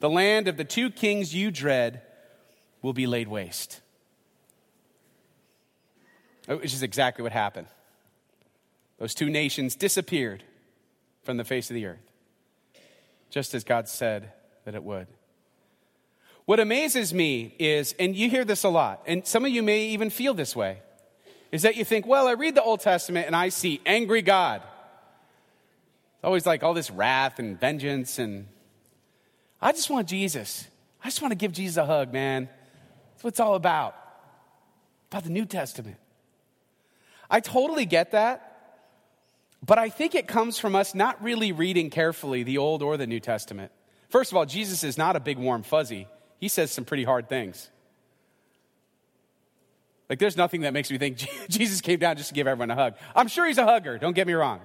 the 0.00 0.08
land 0.08 0.48
of 0.48 0.56
the 0.56 0.64
two 0.64 0.90
kings 0.90 1.34
you 1.34 1.50
dread 1.50 2.02
will 2.82 2.92
be 2.92 3.06
laid 3.06 3.28
waste. 3.28 3.80
Oh, 6.48 6.56
which 6.58 6.72
is 6.72 6.82
exactly 6.82 7.22
what 7.22 7.32
happened. 7.32 7.66
Those 8.98 9.14
two 9.14 9.28
nations 9.28 9.74
disappeared 9.74 10.42
from 11.22 11.36
the 11.36 11.44
face 11.44 11.70
of 11.70 11.74
the 11.74 11.86
earth, 11.86 12.10
just 13.30 13.54
as 13.54 13.64
God 13.64 13.88
said 13.88 14.32
that 14.64 14.74
it 14.74 14.82
would. 14.82 15.06
What 16.46 16.60
amazes 16.60 17.12
me 17.12 17.54
is, 17.58 17.94
and 17.98 18.14
you 18.14 18.30
hear 18.30 18.44
this 18.44 18.62
a 18.62 18.68
lot, 18.68 19.02
and 19.06 19.26
some 19.26 19.44
of 19.44 19.50
you 19.50 19.62
may 19.62 19.86
even 19.88 20.10
feel 20.10 20.32
this 20.32 20.54
way, 20.54 20.78
is 21.50 21.62
that 21.62 21.76
you 21.76 21.84
think, 21.84 22.06
well, 22.06 22.28
I 22.28 22.32
read 22.32 22.54
the 22.54 22.62
Old 22.62 22.80
Testament 22.80 23.26
and 23.26 23.34
I 23.34 23.48
see 23.48 23.80
angry 23.84 24.22
God. 24.22 24.62
It's 24.62 26.24
always 26.24 26.46
like 26.46 26.62
all 26.62 26.72
this 26.72 26.90
wrath 26.90 27.38
and 27.38 27.58
vengeance, 27.58 28.18
and 28.18 28.46
I 29.60 29.72
just 29.72 29.90
want 29.90 30.08
Jesus. 30.08 30.66
I 31.02 31.08
just 31.08 31.20
want 31.20 31.32
to 31.32 31.36
give 31.36 31.52
Jesus 31.52 31.76
a 31.76 31.84
hug, 31.84 32.12
man. 32.12 32.48
That's 33.12 33.24
what 33.24 33.28
it's 33.30 33.40
all 33.40 33.56
about. 33.56 33.96
About 35.10 35.24
the 35.24 35.30
New 35.30 35.44
Testament. 35.44 35.96
I 37.28 37.40
totally 37.40 37.86
get 37.86 38.12
that. 38.12 38.45
But 39.66 39.78
I 39.78 39.88
think 39.88 40.14
it 40.14 40.28
comes 40.28 40.58
from 40.58 40.76
us 40.76 40.94
not 40.94 41.20
really 41.20 41.50
reading 41.50 41.90
carefully 41.90 42.44
the 42.44 42.58
Old 42.58 42.82
or 42.82 42.96
the 42.96 43.06
New 43.06 43.18
Testament. 43.18 43.72
First 44.08 44.30
of 44.30 44.38
all, 44.38 44.46
Jesus 44.46 44.84
is 44.84 44.96
not 44.96 45.16
a 45.16 45.20
big 45.20 45.38
warm 45.38 45.64
fuzzy, 45.64 46.06
he 46.38 46.48
says 46.48 46.70
some 46.70 46.84
pretty 46.84 47.04
hard 47.04 47.28
things. 47.28 47.68
Like, 50.08 50.20
there's 50.20 50.36
nothing 50.36 50.60
that 50.60 50.72
makes 50.72 50.88
me 50.88 50.98
think 50.98 51.16
Jesus 51.48 51.80
came 51.80 51.98
down 51.98 52.16
just 52.16 52.28
to 52.28 52.34
give 52.34 52.46
everyone 52.46 52.70
a 52.70 52.76
hug. 52.76 52.94
I'm 53.14 53.26
sure 53.26 53.44
he's 53.44 53.58
a 53.58 53.64
hugger, 53.64 53.98
don't 53.98 54.14
get 54.14 54.28
me 54.28 54.34
wrong. 54.34 54.60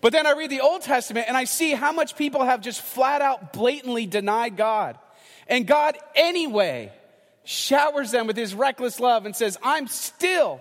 But 0.00 0.12
then 0.12 0.26
I 0.26 0.32
read 0.32 0.50
the 0.50 0.60
Old 0.60 0.82
Testament 0.82 1.26
and 1.28 1.36
I 1.36 1.44
see 1.44 1.72
how 1.72 1.92
much 1.92 2.16
people 2.16 2.44
have 2.44 2.60
just 2.60 2.82
flat 2.82 3.22
out 3.22 3.52
blatantly 3.52 4.06
denied 4.06 4.56
God. 4.56 4.98
And 5.46 5.66
God, 5.66 5.96
anyway, 6.14 6.92
showers 7.44 8.10
them 8.10 8.26
with 8.26 8.36
his 8.36 8.54
reckless 8.54 9.00
love 9.00 9.26
and 9.26 9.34
says, 9.34 9.56
I'm 9.62 9.86
still 9.86 10.60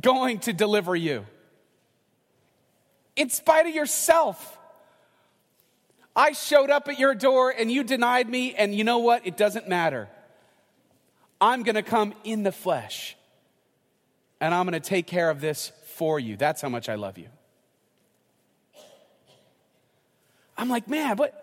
going 0.00 0.40
to 0.40 0.52
deliver 0.52 0.94
you 0.94 1.26
in 3.16 3.30
spite 3.30 3.66
of 3.66 3.74
yourself. 3.74 4.58
I 6.14 6.32
showed 6.32 6.70
up 6.70 6.88
at 6.88 6.98
your 6.98 7.14
door 7.14 7.50
and 7.50 7.70
you 7.70 7.84
denied 7.84 8.28
me, 8.28 8.54
and 8.54 8.74
you 8.74 8.84
know 8.84 8.98
what? 8.98 9.26
It 9.26 9.36
doesn't 9.36 9.68
matter. 9.68 10.08
I'm 11.40 11.62
going 11.62 11.74
to 11.74 11.82
come 11.82 12.14
in 12.24 12.42
the 12.42 12.52
flesh 12.52 13.16
and 14.40 14.54
I'm 14.54 14.66
going 14.66 14.80
to 14.80 14.86
take 14.86 15.06
care 15.06 15.30
of 15.30 15.40
this 15.40 15.72
for 15.94 16.18
you. 16.18 16.36
That's 16.36 16.60
how 16.60 16.68
much 16.68 16.88
I 16.88 16.94
love 16.94 17.18
you. 17.18 17.28
I'm 20.56 20.68
like, 20.68 20.88
man, 20.88 21.16
what? 21.16 21.42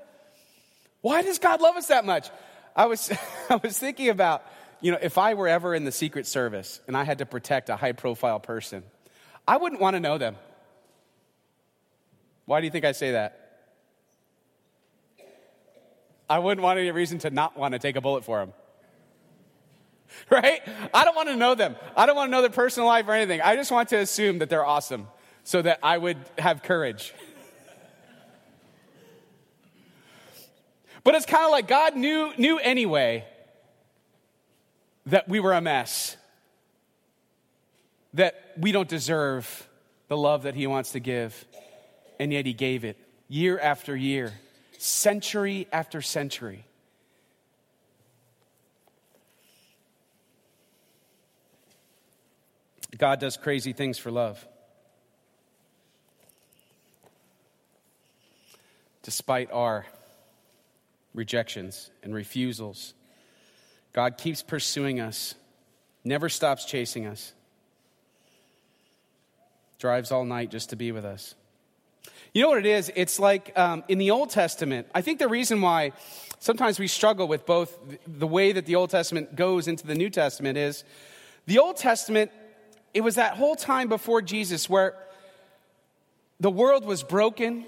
Why 1.02 1.22
does 1.22 1.38
God 1.38 1.62
love 1.62 1.76
us 1.76 1.88
that 1.88 2.06
much? 2.06 2.30
I 2.76 2.86
was, 2.86 3.12
I 3.50 3.56
was 3.58 3.78
thinking 3.78 4.10
about, 4.10 4.44
you 4.82 4.92
know, 4.92 4.98
if 5.02 5.18
I 5.18 5.34
were 5.34 5.48
ever 5.48 5.76
in 5.76 5.86
the 5.86 5.92
Secret 5.92 6.26
Service 6.26 6.82
and 6.88 6.98
I 6.98 7.04
had 7.04 7.20
to 7.20 7.26
protect 7.26 7.70
a 7.70 7.76
high 7.76 7.92
profile 7.92 8.40
person, 8.40 8.84
I 9.48 9.58
wouldn't 9.58 9.82
want 9.82 9.96
to 9.96 10.00
know 10.00 10.18
them. 10.18 10.36
Why 12.46 12.60
do 12.60 12.66
you 12.66 12.72
think 12.72 12.86
I 12.86 12.92
say 12.92 13.12
that? 13.12 13.44
I 16.30 16.40
wouldn't 16.40 16.64
want 16.64 16.80
any 16.80 16.92
reason 16.92 17.20
to 17.20 17.30
not 17.30 17.58
want 17.58 17.74
to 17.74 17.80
take 17.80 17.96
a 17.96 18.02
bullet 18.02 18.24
for 18.24 18.42
him. 18.42 18.54
Right? 20.30 20.62
I 20.94 21.06
don't 21.06 21.16
want 21.16 21.30
to 21.30 21.36
know 21.36 21.56
them. 21.56 21.76
I 21.98 22.06
don't 22.06 22.16
want 22.16 22.28
to 22.28 22.32
know 22.32 22.42
their 22.42 22.52
personal 22.52 22.88
life 22.88 23.08
or 23.08 23.14
anything. 23.14 23.42
I 23.42 23.56
just 23.56 23.72
want 23.72 23.90
to 23.90 23.98
assume 23.98 24.38
that 24.40 24.50
they're 24.50 24.64
awesome 24.64 25.08
so 25.44 25.60
that 25.64 25.80
I 25.82 25.98
would 25.98 26.18
have 26.38 26.62
courage. 26.62 27.16
but 31.04 31.16
it's 31.16 31.26
kind 31.26 31.46
of 31.46 31.52
like 31.52 31.68
God 31.68 31.96
knew, 31.96 32.32
knew 32.38 32.60
anyway 32.60 33.26
that 35.08 35.28
we 35.28 35.40
were 35.40 35.54
a 35.54 35.62
mess, 35.62 36.16
that 38.14 38.54
we 38.56 38.72
don't 38.72 38.88
deserve 38.88 39.68
the 40.10 40.18
love 40.18 40.44
that 40.44 40.54
He 40.54 40.68
wants 40.68 40.92
to 40.92 41.00
give 41.00 41.44
and 42.20 42.32
yet 42.32 42.46
he 42.46 42.54
gave 42.54 42.84
it 42.86 42.98
year 43.28 43.60
after 43.60 43.96
year, 43.96 44.34
century 44.78 45.68
after 45.72 46.02
century. 46.02 46.66
God 52.98 53.20
does 53.20 53.38
crazy 53.38 53.74
things 53.74 53.98
for 53.98 54.12
love. 54.12 54.46
Despite 59.02 59.52
our 59.52 59.86
rejections 61.14 61.92
and 62.04 62.14
refusals, 62.14 62.94
God 63.92 64.18
keeps 64.18 64.42
pursuing 64.42 65.00
us, 65.00 65.36
never 66.04 66.30
stops 66.30 66.66
chasing 66.66 67.06
us, 67.06 67.34
drives 69.80 70.12
all 70.12 70.24
night 70.24 70.50
just 70.52 70.70
to 70.70 70.76
be 70.76 70.92
with 70.92 71.04
us. 71.04 71.36
You 72.34 72.42
know 72.42 72.50
what 72.50 72.58
it 72.58 72.66
is? 72.66 72.92
It's 72.96 73.20
like 73.20 73.56
um, 73.56 73.84
in 73.88 74.00
the 74.00 74.10
Old 74.10 74.32
Testament, 74.32 74.88
I 74.96 75.02
think 75.02 75.20
the 75.20 75.28
reason 75.28 75.62
why 75.62 75.92
sometimes 76.40 76.80
we 76.80 76.88
struggle 76.88 77.28
with 77.28 77.46
both 77.46 77.78
the 78.08 78.26
way 78.26 78.52
that 78.52 78.66
the 78.66 78.74
Old 78.74 78.90
Testament 78.90 79.36
goes 79.36 79.68
into 79.68 79.86
the 79.86 79.94
New 79.94 80.10
Testament 80.10 80.58
is 80.58 80.84
the 81.46 81.60
Old 81.60 81.78
Testament, 81.78 82.32
it 82.92 83.02
was 83.02 83.16
that 83.16 83.38
whole 83.38 83.56
time 83.56 83.88
before 83.88 84.20
Jesus 84.24 84.68
where 84.68 84.96
the 86.40 86.50
world 86.50 86.86
was 86.86 87.04
broken 87.04 87.66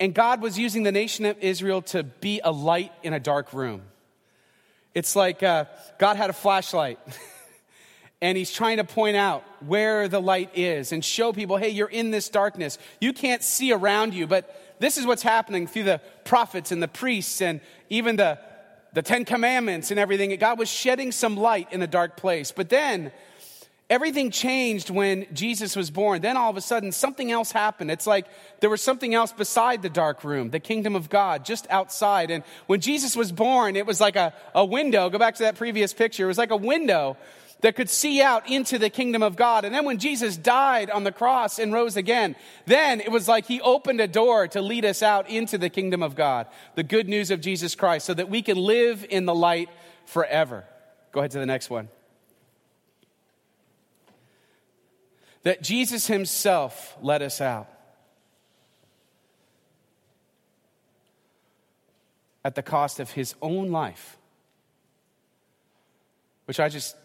and 0.00 0.12
God 0.12 0.42
was 0.42 0.58
using 0.58 0.82
the 0.82 0.92
nation 0.92 1.24
of 1.24 1.38
Israel 1.38 1.80
to 1.82 2.02
be 2.02 2.40
a 2.42 2.50
light 2.50 2.90
in 3.04 3.12
a 3.12 3.20
dark 3.20 3.52
room. 3.52 3.82
It's 4.92 5.14
like 5.14 5.44
uh, 5.44 5.66
God 6.00 6.16
had 6.16 6.30
a 6.30 6.34
flashlight. 6.34 6.98
and 8.20 8.36
he's 8.36 8.52
trying 8.52 8.78
to 8.78 8.84
point 8.84 9.16
out 9.16 9.44
where 9.66 10.08
the 10.08 10.20
light 10.20 10.50
is 10.54 10.92
and 10.92 11.04
show 11.04 11.32
people, 11.32 11.56
hey, 11.56 11.68
you're 11.68 11.88
in 11.88 12.10
this 12.10 12.28
darkness. 12.28 12.78
You 13.00 13.12
can't 13.12 13.42
see 13.42 13.72
around 13.72 14.12
you, 14.12 14.26
but 14.26 14.76
this 14.80 14.98
is 14.98 15.06
what's 15.06 15.22
happening 15.22 15.66
through 15.66 15.84
the 15.84 16.00
prophets 16.24 16.72
and 16.72 16.82
the 16.82 16.88
priests 16.88 17.40
and 17.40 17.60
even 17.88 18.16
the, 18.16 18.38
the 18.92 19.02
Ten 19.02 19.24
Commandments 19.24 19.90
and 19.90 20.00
everything. 20.00 20.36
God 20.38 20.58
was 20.58 20.68
shedding 20.68 21.12
some 21.12 21.36
light 21.36 21.72
in 21.72 21.80
a 21.80 21.86
dark 21.86 22.16
place. 22.16 22.50
But 22.50 22.68
then 22.70 23.12
everything 23.88 24.32
changed 24.32 24.90
when 24.90 25.26
Jesus 25.32 25.76
was 25.76 25.88
born. 25.90 26.20
Then 26.20 26.36
all 26.36 26.50
of 26.50 26.56
a 26.56 26.60
sudden, 26.60 26.90
something 26.90 27.30
else 27.30 27.52
happened. 27.52 27.90
It's 27.90 28.06
like 28.06 28.26
there 28.58 28.70
was 28.70 28.82
something 28.82 29.14
else 29.14 29.32
beside 29.32 29.82
the 29.82 29.88
dark 29.88 30.24
room, 30.24 30.50
the 30.50 30.60
kingdom 30.60 30.96
of 30.96 31.08
God, 31.08 31.44
just 31.44 31.68
outside. 31.70 32.32
And 32.32 32.42
when 32.66 32.80
Jesus 32.80 33.14
was 33.14 33.30
born, 33.30 33.76
it 33.76 33.86
was 33.86 34.00
like 34.00 34.16
a, 34.16 34.34
a 34.56 34.64
window. 34.64 35.08
Go 35.08 35.18
back 35.18 35.36
to 35.36 35.44
that 35.44 35.54
previous 35.54 35.94
picture. 35.94 36.24
It 36.24 36.28
was 36.28 36.38
like 36.38 36.50
a 36.50 36.56
window 36.56 37.16
that 37.60 37.74
could 37.74 37.90
see 37.90 38.22
out 38.22 38.48
into 38.48 38.78
the 38.78 38.90
kingdom 38.90 39.22
of 39.22 39.36
God. 39.36 39.64
And 39.64 39.74
then 39.74 39.84
when 39.84 39.98
Jesus 39.98 40.36
died 40.36 40.90
on 40.90 41.04
the 41.04 41.12
cross 41.12 41.58
and 41.58 41.72
rose 41.72 41.96
again, 41.96 42.36
then 42.66 43.00
it 43.00 43.10
was 43.10 43.26
like 43.26 43.46
he 43.46 43.60
opened 43.60 44.00
a 44.00 44.06
door 44.06 44.46
to 44.48 44.60
lead 44.60 44.84
us 44.84 45.02
out 45.02 45.28
into 45.28 45.58
the 45.58 45.68
kingdom 45.68 46.02
of 46.02 46.14
God, 46.14 46.46
the 46.76 46.82
good 46.82 47.08
news 47.08 47.30
of 47.30 47.40
Jesus 47.40 47.74
Christ, 47.74 48.06
so 48.06 48.14
that 48.14 48.30
we 48.30 48.42
can 48.42 48.56
live 48.56 49.04
in 49.08 49.26
the 49.26 49.34
light 49.34 49.68
forever. 50.06 50.64
Go 51.12 51.20
ahead 51.20 51.32
to 51.32 51.38
the 51.38 51.46
next 51.46 51.68
one. 51.68 51.88
That 55.42 55.62
Jesus 55.62 56.06
himself 56.06 56.96
led 57.02 57.22
us 57.22 57.40
out. 57.40 57.68
at 62.48 62.54
the 62.54 62.62
cost 62.62 62.98
of 62.98 63.10
his 63.10 63.34
own 63.42 63.70
life. 63.70 64.16
Which 66.46 66.58
I 66.58 66.70
just, 66.70 66.96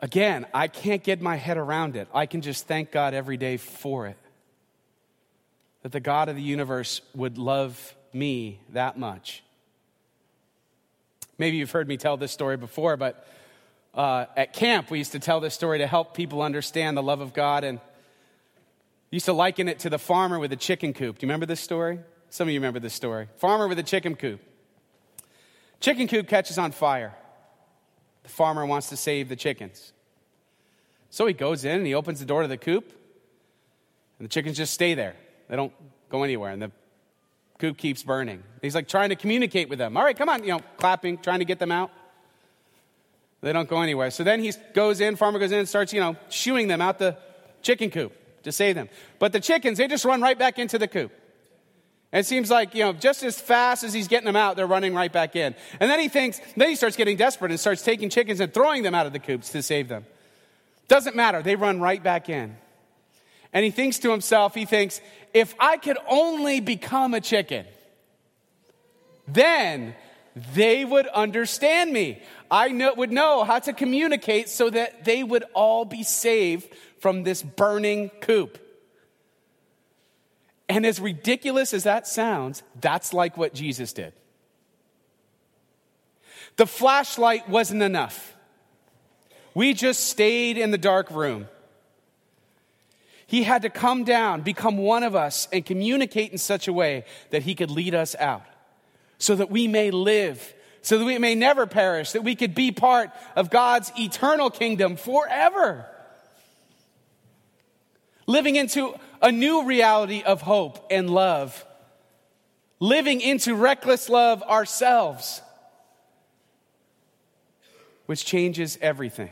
again, 0.00 0.46
I 0.52 0.68
can't 0.68 1.02
get 1.02 1.20
my 1.20 1.36
head 1.36 1.56
around 1.56 1.96
it. 1.96 2.08
I 2.14 2.26
can 2.26 2.40
just 2.40 2.66
thank 2.66 2.90
God 2.90 3.14
every 3.14 3.36
day 3.36 3.56
for 3.56 4.06
it. 4.06 4.16
That 5.82 5.92
the 5.92 6.00
God 6.00 6.28
of 6.28 6.36
the 6.36 6.42
universe 6.42 7.00
would 7.14 7.38
love 7.38 7.94
me 8.12 8.60
that 8.72 8.98
much. 8.98 9.42
Maybe 11.38 11.58
you've 11.58 11.70
heard 11.70 11.86
me 11.86 11.96
tell 11.96 12.16
this 12.16 12.32
story 12.32 12.56
before, 12.56 12.96
but 12.96 13.26
uh, 13.94 14.26
at 14.36 14.52
camp, 14.52 14.90
we 14.90 14.98
used 14.98 15.12
to 15.12 15.18
tell 15.18 15.40
this 15.40 15.54
story 15.54 15.78
to 15.78 15.86
help 15.86 16.14
people 16.14 16.42
understand 16.42 16.96
the 16.96 17.02
love 17.02 17.20
of 17.20 17.32
God 17.32 17.64
and 17.64 17.80
used 19.10 19.26
to 19.26 19.32
liken 19.32 19.68
it 19.68 19.80
to 19.80 19.90
the 19.90 19.98
farmer 19.98 20.38
with 20.38 20.50
the 20.50 20.56
chicken 20.56 20.92
coop. 20.92 21.18
Do 21.18 21.26
you 21.26 21.28
remember 21.28 21.46
this 21.46 21.60
story? 21.60 22.00
Some 22.30 22.48
of 22.48 22.54
you 22.54 22.60
remember 22.60 22.80
this 22.80 22.94
story. 22.94 23.28
Farmer 23.36 23.68
with 23.68 23.78
a 23.78 23.82
chicken 23.82 24.16
coop. 24.16 24.40
Chicken 25.80 26.08
coop 26.08 26.26
catches 26.26 26.58
on 26.58 26.72
fire. 26.72 27.14
The 28.26 28.32
farmer 28.32 28.66
wants 28.66 28.88
to 28.88 28.96
save 28.96 29.28
the 29.28 29.36
chickens. 29.36 29.92
So 31.10 31.26
he 31.26 31.32
goes 31.32 31.64
in 31.64 31.76
and 31.76 31.86
he 31.86 31.94
opens 31.94 32.18
the 32.18 32.26
door 32.26 32.42
to 32.42 32.48
the 32.48 32.56
coop, 32.56 32.92
and 34.18 34.24
the 34.24 34.28
chickens 34.28 34.56
just 34.56 34.74
stay 34.74 34.94
there. 34.94 35.14
They 35.48 35.54
don't 35.54 35.72
go 36.08 36.24
anywhere, 36.24 36.50
and 36.50 36.60
the 36.60 36.72
coop 37.60 37.78
keeps 37.78 38.02
burning. 38.02 38.42
He's 38.62 38.74
like 38.74 38.88
trying 38.88 39.10
to 39.10 39.16
communicate 39.16 39.68
with 39.68 39.78
them. 39.78 39.96
All 39.96 40.02
right, 40.02 40.18
come 40.18 40.28
on, 40.28 40.42
you 40.42 40.48
know, 40.48 40.60
clapping, 40.76 41.18
trying 41.18 41.38
to 41.38 41.44
get 41.44 41.60
them 41.60 41.70
out. 41.70 41.92
They 43.42 43.52
don't 43.52 43.68
go 43.68 43.80
anywhere. 43.80 44.10
So 44.10 44.24
then 44.24 44.40
he 44.40 44.52
goes 44.74 45.00
in, 45.00 45.14
farmer 45.14 45.38
goes 45.38 45.52
in 45.52 45.60
and 45.60 45.68
starts, 45.68 45.92
you 45.92 46.00
know, 46.00 46.16
shooing 46.28 46.66
them 46.66 46.80
out 46.80 46.98
the 46.98 47.16
chicken 47.62 47.90
coop 47.90 48.12
to 48.42 48.50
save 48.50 48.74
them. 48.74 48.88
But 49.20 49.32
the 49.32 49.40
chickens, 49.40 49.78
they 49.78 49.86
just 49.86 50.04
run 50.04 50.20
right 50.20 50.36
back 50.36 50.58
into 50.58 50.80
the 50.80 50.88
coop. 50.88 51.12
It 52.16 52.26
seems 52.26 52.50
like, 52.50 52.74
you 52.74 52.82
know, 52.82 52.92
just 52.92 53.22
as 53.22 53.38
fast 53.38 53.84
as 53.84 53.92
he's 53.92 54.08
getting 54.08 54.26
them 54.26 54.36
out, 54.36 54.56
they're 54.56 54.66
running 54.66 54.94
right 54.94 55.12
back 55.12 55.36
in. 55.36 55.54
And 55.80 55.90
then 55.90 56.00
he 56.00 56.08
thinks, 56.08 56.40
then 56.56 56.68
he 56.68 56.76
starts 56.76 56.96
getting 56.96 57.16
desperate 57.16 57.50
and 57.50 57.60
starts 57.60 57.82
taking 57.82 58.08
chickens 58.08 58.40
and 58.40 58.52
throwing 58.54 58.82
them 58.82 58.94
out 58.94 59.06
of 59.06 59.12
the 59.12 59.18
coops 59.18 59.50
to 59.50 59.62
save 59.62 59.88
them. 59.88 60.06
Doesn't 60.88 61.14
matter, 61.14 61.42
they 61.42 61.56
run 61.56 61.80
right 61.80 62.02
back 62.02 62.28
in. 62.28 62.56
And 63.52 63.64
he 63.64 63.70
thinks 63.70 63.98
to 64.00 64.10
himself, 64.10 64.54
he 64.54 64.64
thinks, 64.64 65.00
if 65.34 65.54
I 65.58 65.76
could 65.76 65.98
only 66.08 66.60
become 66.60 67.12
a 67.12 67.20
chicken, 67.20 67.66
then 69.28 69.94
they 70.54 70.84
would 70.84 71.06
understand 71.08 71.92
me. 71.92 72.22
I 72.50 72.68
know, 72.68 72.94
would 72.94 73.12
know 73.12 73.44
how 73.44 73.58
to 73.58 73.72
communicate 73.72 74.48
so 74.48 74.70
that 74.70 75.04
they 75.04 75.22
would 75.22 75.44
all 75.54 75.84
be 75.84 76.02
saved 76.02 76.72
from 77.00 77.24
this 77.24 77.42
burning 77.42 78.10
coop. 78.20 78.58
And 80.68 80.84
as 80.84 81.00
ridiculous 81.00 81.72
as 81.72 81.84
that 81.84 82.06
sounds, 82.06 82.62
that's 82.80 83.12
like 83.12 83.36
what 83.36 83.54
Jesus 83.54 83.92
did. 83.92 84.12
The 86.56 86.66
flashlight 86.66 87.48
wasn't 87.48 87.82
enough. 87.82 88.34
We 89.54 89.74
just 89.74 90.08
stayed 90.08 90.58
in 90.58 90.70
the 90.70 90.78
dark 90.78 91.10
room. 91.10 91.48
He 93.26 93.42
had 93.42 93.62
to 93.62 93.70
come 93.70 94.04
down, 94.04 94.42
become 94.42 94.78
one 94.78 95.02
of 95.02 95.16
us, 95.16 95.48
and 95.52 95.64
communicate 95.64 96.32
in 96.32 96.38
such 96.38 96.68
a 96.68 96.72
way 96.72 97.04
that 97.30 97.42
he 97.42 97.54
could 97.54 97.70
lead 97.70 97.94
us 97.94 98.14
out 98.16 98.44
so 99.18 99.34
that 99.34 99.50
we 99.50 99.66
may 99.66 99.90
live, 99.90 100.54
so 100.82 100.98
that 100.98 101.04
we 101.04 101.18
may 101.18 101.34
never 101.34 101.66
perish, 101.66 102.12
that 102.12 102.22
we 102.22 102.36
could 102.36 102.54
be 102.54 102.70
part 102.70 103.10
of 103.34 103.50
God's 103.50 103.90
eternal 103.98 104.50
kingdom 104.50 104.96
forever. 104.96 105.86
Living 108.26 108.56
into 108.56 108.94
a 109.22 109.32
new 109.32 109.64
reality 109.64 110.22
of 110.22 110.42
hope 110.42 110.86
and 110.90 111.10
love. 111.10 111.64
Living 112.78 113.20
into 113.20 113.54
reckless 113.54 114.08
love 114.08 114.42
ourselves, 114.42 115.40
which 118.06 118.24
changes 118.24 118.78
everything. 118.82 119.30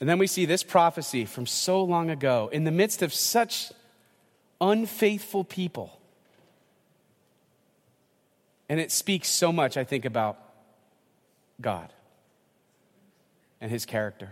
And 0.00 0.08
then 0.08 0.18
we 0.18 0.26
see 0.26 0.46
this 0.46 0.62
prophecy 0.64 1.24
from 1.24 1.46
so 1.46 1.82
long 1.82 2.10
ago 2.10 2.50
in 2.52 2.64
the 2.64 2.72
midst 2.72 3.02
of 3.02 3.14
such 3.14 3.72
unfaithful 4.60 5.44
people. 5.44 5.98
And 8.68 8.80
it 8.80 8.90
speaks 8.90 9.28
so 9.28 9.52
much, 9.52 9.76
I 9.76 9.84
think, 9.84 10.04
about 10.04 10.38
God 11.60 11.92
and 13.62 13.70
his 13.70 13.86
character 13.86 14.28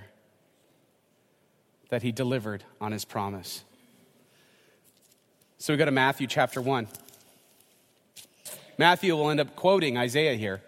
that 1.88 2.02
he 2.02 2.10
delivered 2.12 2.64
on 2.80 2.90
his 2.92 3.04
promise. 3.04 3.64
So 5.58 5.72
we 5.72 5.76
go 5.76 5.84
to 5.84 5.92
Matthew 5.92 6.26
chapter 6.26 6.60
1. 6.60 6.88
Matthew 8.76 9.14
will 9.14 9.30
end 9.30 9.40
up 9.40 9.54
quoting 9.54 9.96
Isaiah 9.96 10.34
here 10.34 10.60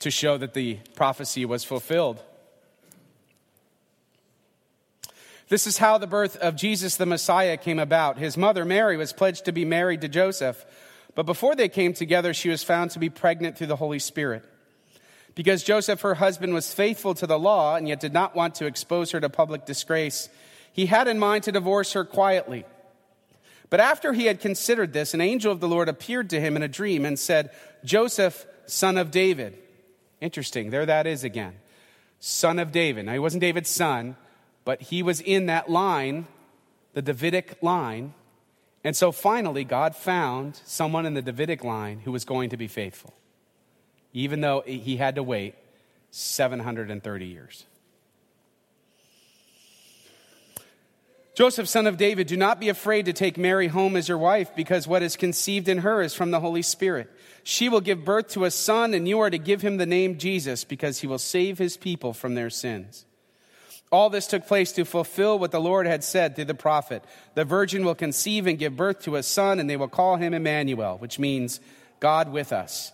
to 0.00 0.10
show 0.10 0.38
that 0.38 0.54
the 0.54 0.78
prophecy 0.94 1.44
was 1.44 1.62
fulfilled. 1.62 2.22
This 5.48 5.66
is 5.66 5.76
how 5.76 5.98
the 5.98 6.06
birth 6.06 6.36
of 6.36 6.56
Jesus 6.56 6.96
the 6.96 7.06
Messiah 7.06 7.58
came 7.58 7.78
about. 7.78 8.16
His 8.16 8.36
mother, 8.38 8.64
Mary, 8.64 8.96
was 8.96 9.12
pledged 9.12 9.44
to 9.44 9.52
be 9.52 9.66
married 9.66 10.00
to 10.00 10.08
Joseph, 10.08 10.64
but 11.14 11.26
before 11.26 11.54
they 11.54 11.68
came 11.68 11.92
together, 11.92 12.32
she 12.32 12.48
was 12.48 12.62
found 12.62 12.92
to 12.92 12.98
be 12.98 13.10
pregnant 13.10 13.58
through 13.58 13.66
the 13.66 13.76
Holy 13.76 13.98
Spirit. 13.98 14.44
Because 15.40 15.62
Joseph, 15.62 16.02
her 16.02 16.16
husband, 16.16 16.52
was 16.52 16.74
faithful 16.74 17.14
to 17.14 17.26
the 17.26 17.38
law 17.38 17.74
and 17.74 17.88
yet 17.88 17.98
did 17.98 18.12
not 18.12 18.36
want 18.36 18.56
to 18.56 18.66
expose 18.66 19.12
her 19.12 19.20
to 19.20 19.30
public 19.30 19.64
disgrace, 19.64 20.28
he 20.70 20.84
had 20.84 21.08
in 21.08 21.18
mind 21.18 21.44
to 21.44 21.50
divorce 21.50 21.94
her 21.94 22.04
quietly. 22.04 22.66
But 23.70 23.80
after 23.80 24.12
he 24.12 24.26
had 24.26 24.40
considered 24.40 24.92
this, 24.92 25.14
an 25.14 25.22
angel 25.22 25.50
of 25.50 25.60
the 25.60 25.66
Lord 25.66 25.88
appeared 25.88 26.28
to 26.28 26.40
him 26.42 26.56
in 26.56 26.62
a 26.62 26.68
dream 26.68 27.06
and 27.06 27.18
said, 27.18 27.52
Joseph, 27.82 28.44
son 28.66 28.98
of 28.98 29.10
David. 29.10 29.56
Interesting, 30.20 30.68
there 30.68 30.84
that 30.84 31.06
is 31.06 31.24
again. 31.24 31.54
Son 32.18 32.58
of 32.58 32.70
David. 32.70 33.06
Now, 33.06 33.14
he 33.14 33.18
wasn't 33.18 33.40
David's 33.40 33.70
son, 33.70 34.16
but 34.66 34.82
he 34.82 35.02
was 35.02 35.22
in 35.22 35.46
that 35.46 35.70
line, 35.70 36.26
the 36.92 37.00
Davidic 37.00 37.62
line. 37.62 38.12
And 38.84 38.94
so 38.94 39.10
finally, 39.10 39.64
God 39.64 39.96
found 39.96 40.60
someone 40.66 41.06
in 41.06 41.14
the 41.14 41.22
Davidic 41.22 41.64
line 41.64 42.00
who 42.00 42.12
was 42.12 42.26
going 42.26 42.50
to 42.50 42.58
be 42.58 42.68
faithful, 42.68 43.14
even 44.12 44.40
though 44.40 44.62
he 44.66 44.96
had 44.96 45.14
to 45.16 45.22
wait 45.22 45.54
730 46.10 47.26
years. 47.26 47.64
Joseph, 51.34 51.68
son 51.68 51.86
of 51.86 51.96
David, 51.96 52.26
do 52.26 52.36
not 52.36 52.60
be 52.60 52.68
afraid 52.68 53.06
to 53.06 53.12
take 53.12 53.38
Mary 53.38 53.68
home 53.68 53.96
as 53.96 54.08
your 54.08 54.18
wife, 54.18 54.54
because 54.54 54.86
what 54.86 55.02
is 55.02 55.16
conceived 55.16 55.68
in 55.68 55.78
her 55.78 56.02
is 56.02 56.12
from 56.12 56.32
the 56.32 56.40
Holy 56.40 56.60
Spirit. 56.60 57.10
She 57.44 57.68
will 57.68 57.80
give 57.80 58.04
birth 58.04 58.28
to 58.30 58.44
a 58.44 58.50
son, 58.50 58.92
and 58.92 59.08
you 59.08 59.20
are 59.20 59.30
to 59.30 59.38
give 59.38 59.62
him 59.62 59.78
the 59.78 59.86
name 59.86 60.18
Jesus, 60.18 60.64
because 60.64 61.00
he 61.00 61.06
will 61.06 61.18
save 61.18 61.56
his 61.56 61.78
people 61.78 62.12
from 62.12 62.34
their 62.34 62.50
sins. 62.50 63.06
All 63.90 64.10
this 64.10 64.26
took 64.26 64.46
place 64.46 64.72
to 64.72 64.84
fulfill 64.84 65.38
what 65.38 65.50
the 65.50 65.60
Lord 65.60 65.86
had 65.86 66.04
said 66.04 66.36
through 66.36 66.44
the 66.44 66.54
prophet. 66.54 67.02
The 67.34 67.44
virgin 67.44 67.84
will 67.84 67.94
conceive 67.94 68.46
and 68.46 68.58
give 68.58 68.76
birth 68.76 69.00
to 69.04 69.16
a 69.16 69.22
son, 69.22 69.60
and 69.60 69.70
they 69.70 69.76
will 69.76 69.88
call 69.88 70.16
him 70.16 70.34
Emmanuel, 70.34 70.98
which 70.98 71.18
means 71.18 71.60
God 72.00 72.30
with 72.30 72.52
us. 72.52 72.92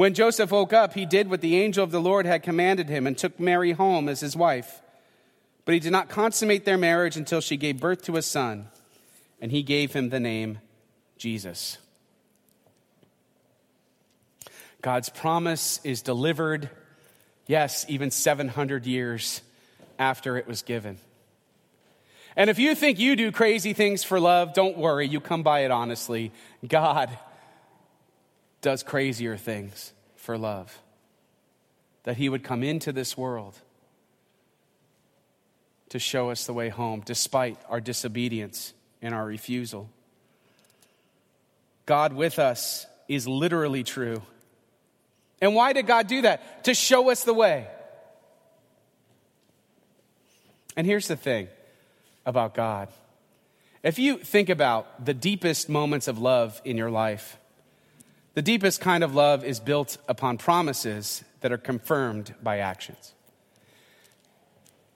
When 0.00 0.14
Joseph 0.14 0.50
woke 0.50 0.72
up, 0.72 0.94
he 0.94 1.04
did 1.04 1.28
what 1.28 1.42
the 1.42 1.60
angel 1.60 1.84
of 1.84 1.90
the 1.90 2.00
Lord 2.00 2.24
had 2.24 2.42
commanded 2.42 2.88
him 2.88 3.06
and 3.06 3.18
took 3.18 3.38
Mary 3.38 3.72
home 3.72 4.08
as 4.08 4.20
his 4.20 4.34
wife. 4.34 4.80
But 5.66 5.74
he 5.74 5.78
did 5.78 5.92
not 5.92 6.08
consummate 6.08 6.64
their 6.64 6.78
marriage 6.78 7.18
until 7.18 7.42
she 7.42 7.58
gave 7.58 7.80
birth 7.80 8.04
to 8.04 8.16
a 8.16 8.22
son, 8.22 8.68
and 9.42 9.52
he 9.52 9.62
gave 9.62 9.92
him 9.92 10.08
the 10.08 10.18
name 10.18 10.60
Jesus. 11.18 11.76
God's 14.80 15.10
promise 15.10 15.80
is 15.84 16.00
delivered, 16.00 16.70
yes, 17.46 17.84
even 17.86 18.10
700 18.10 18.86
years 18.86 19.42
after 19.98 20.38
it 20.38 20.46
was 20.46 20.62
given. 20.62 20.96
And 22.36 22.48
if 22.48 22.58
you 22.58 22.74
think 22.74 22.98
you 22.98 23.16
do 23.16 23.30
crazy 23.30 23.74
things 23.74 24.02
for 24.02 24.18
love, 24.18 24.54
don't 24.54 24.78
worry, 24.78 25.06
you 25.06 25.20
come 25.20 25.42
by 25.42 25.64
it 25.66 25.70
honestly. 25.70 26.32
God 26.66 27.10
does 28.60 28.82
crazier 28.82 29.36
things 29.36 29.92
for 30.16 30.36
love. 30.36 30.80
That 32.04 32.16
He 32.16 32.28
would 32.28 32.42
come 32.42 32.62
into 32.62 32.92
this 32.92 33.16
world 33.16 33.58
to 35.90 35.98
show 35.98 36.30
us 36.30 36.46
the 36.46 36.52
way 36.52 36.68
home, 36.68 37.02
despite 37.04 37.58
our 37.68 37.80
disobedience 37.80 38.72
and 39.02 39.14
our 39.14 39.26
refusal. 39.26 39.90
God 41.84 42.12
with 42.12 42.38
us 42.38 42.86
is 43.08 43.26
literally 43.26 43.82
true. 43.82 44.22
And 45.40 45.54
why 45.54 45.72
did 45.72 45.86
God 45.86 46.06
do 46.06 46.22
that? 46.22 46.64
To 46.64 46.74
show 46.74 47.10
us 47.10 47.24
the 47.24 47.34
way. 47.34 47.66
And 50.76 50.86
here's 50.86 51.08
the 51.08 51.16
thing 51.16 51.48
about 52.24 52.54
God 52.54 52.88
if 53.82 53.98
you 53.98 54.18
think 54.18 54.48
about 54.48 55.04
the 55.04 55.14
deepest 55.14 55.68
moments 55.68 56.06
of 56.06 56.18
love 56.18 56.60
in 56.64 56.76
your 56.76 56.90
life, 56.90 57.38
the 58.40 58.52
deepest 58.52 58.80
kind 58.80 59.04
of 59.04 59.14
love 59.14 59.44
is 59.44 59.60
built 59.60 59.98
upon 60.08 60.38
promises 60.38 61.22
that 61.42 61.52
are 61.52 61.58
confirmed 61.58 62.34
by 62.42 62.60
actions. 62.60 63.12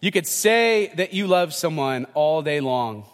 You 0.00 0.11
could 0.11 0.26
say 0.26 0.90
that 0.96 1.12
you 1.12 1.26
love 1.26 1.52
someone 1.52 2.07
all 2.14 2.40
day 2.40 2.61
long, 2.61 3.04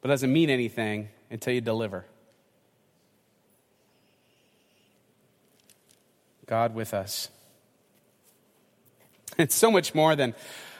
but 0.00 0.08
it 0.08 0.14
doesn't 0.14 0.32
mean 0.32 0.50
anything 0.50 1.08
until 1.30 1.54
you 1.54 1.60
deliver. 1.60 2.04
God 6.46 6.74
with 6.74 6.92
us. 6.92 7.28
It's 9.38 9.54
so 9.54 9.70
much 9.70 9.94
more 9.94 10.16
than. 10.16 10.34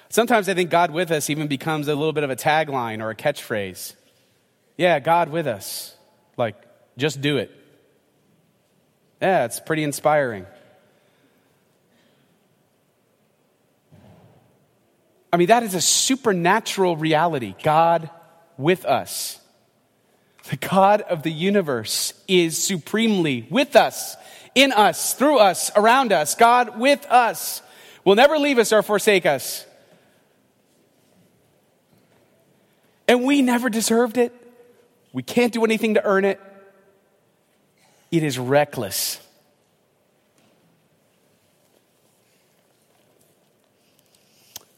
Sometimes 0.08 0.48
I 0.48 0.54
think 0.54 0.70
God 0.70 0.90
with 0.90 1.12
us 1.12 1.30
even 1.30 1.46
becomes 1.46 1.86
a 1.86 1.94
little 1.94 2.12
bit 2.12 2.24
of 2.24 2.30
a 2.30 2.36
tagline 2.36 3.00
or 3.00 3.10
a 3.10 3.14
catchphrase. 3.14 3.94
Yeah, 4.76 4.98
God 4.98 5.28
with 5.28 5.46
us. 5.46 5.94
Like, 6.36 6.56
just 6.96 7.20
do 7.20 7.36
it. 7.36 7.52
Yeah, 9.20 9.44
it's 9.44 9.60
pretty 9.60 9.82
inspiring. 9.82 10.46
I 15.32 15.38
mean, 15.38 15.48
that 15.48 15.62
is 15.62 15.74
a 15.74 15.80
supernatural 15.80 16.96
reality. 16.96 17.54
God 17.62 18.10
with 18.56 18.84
us. 18.84 19.40
The 20.48 20.56
God 20.56 21.02
of 21.02 21.22
the 21.22 21.32
universe 21.32 22.14
is 22.28 22.62
supremely 22.62 23.46
with 23.50 23.74
us, 23.74 24.16
in 24.54 24.72
us, 24.72 25.14
through 25.14 25.38
us, 25.38 25.70
around 25.74 26.12
us. 26.12 26.36
God 26.36 26.78
with 26.78 27.04
us 27.06 27.62
will 28.04 28.14
never 28.14 28.38
leave 28.38 28.58
us 28.58 28.72
or 28.72 28.82
forsake 28.82 29.26
us. 29.26 29.66
And 33.08 33.24
we 33.24 33.42
never 33.42 33.68
deserved 33.68 34.18
it. 34.18 34.32
We 35.12 35.22
can't 35.22 35.52
do 35.52 35.64
anything 35.64 35.94
to 35.94 36.04
earn 36.04 36.24
it. 36.24 36.40
It 38.16 38.22
is 38.22 38.38
reckless. 38.38 39.20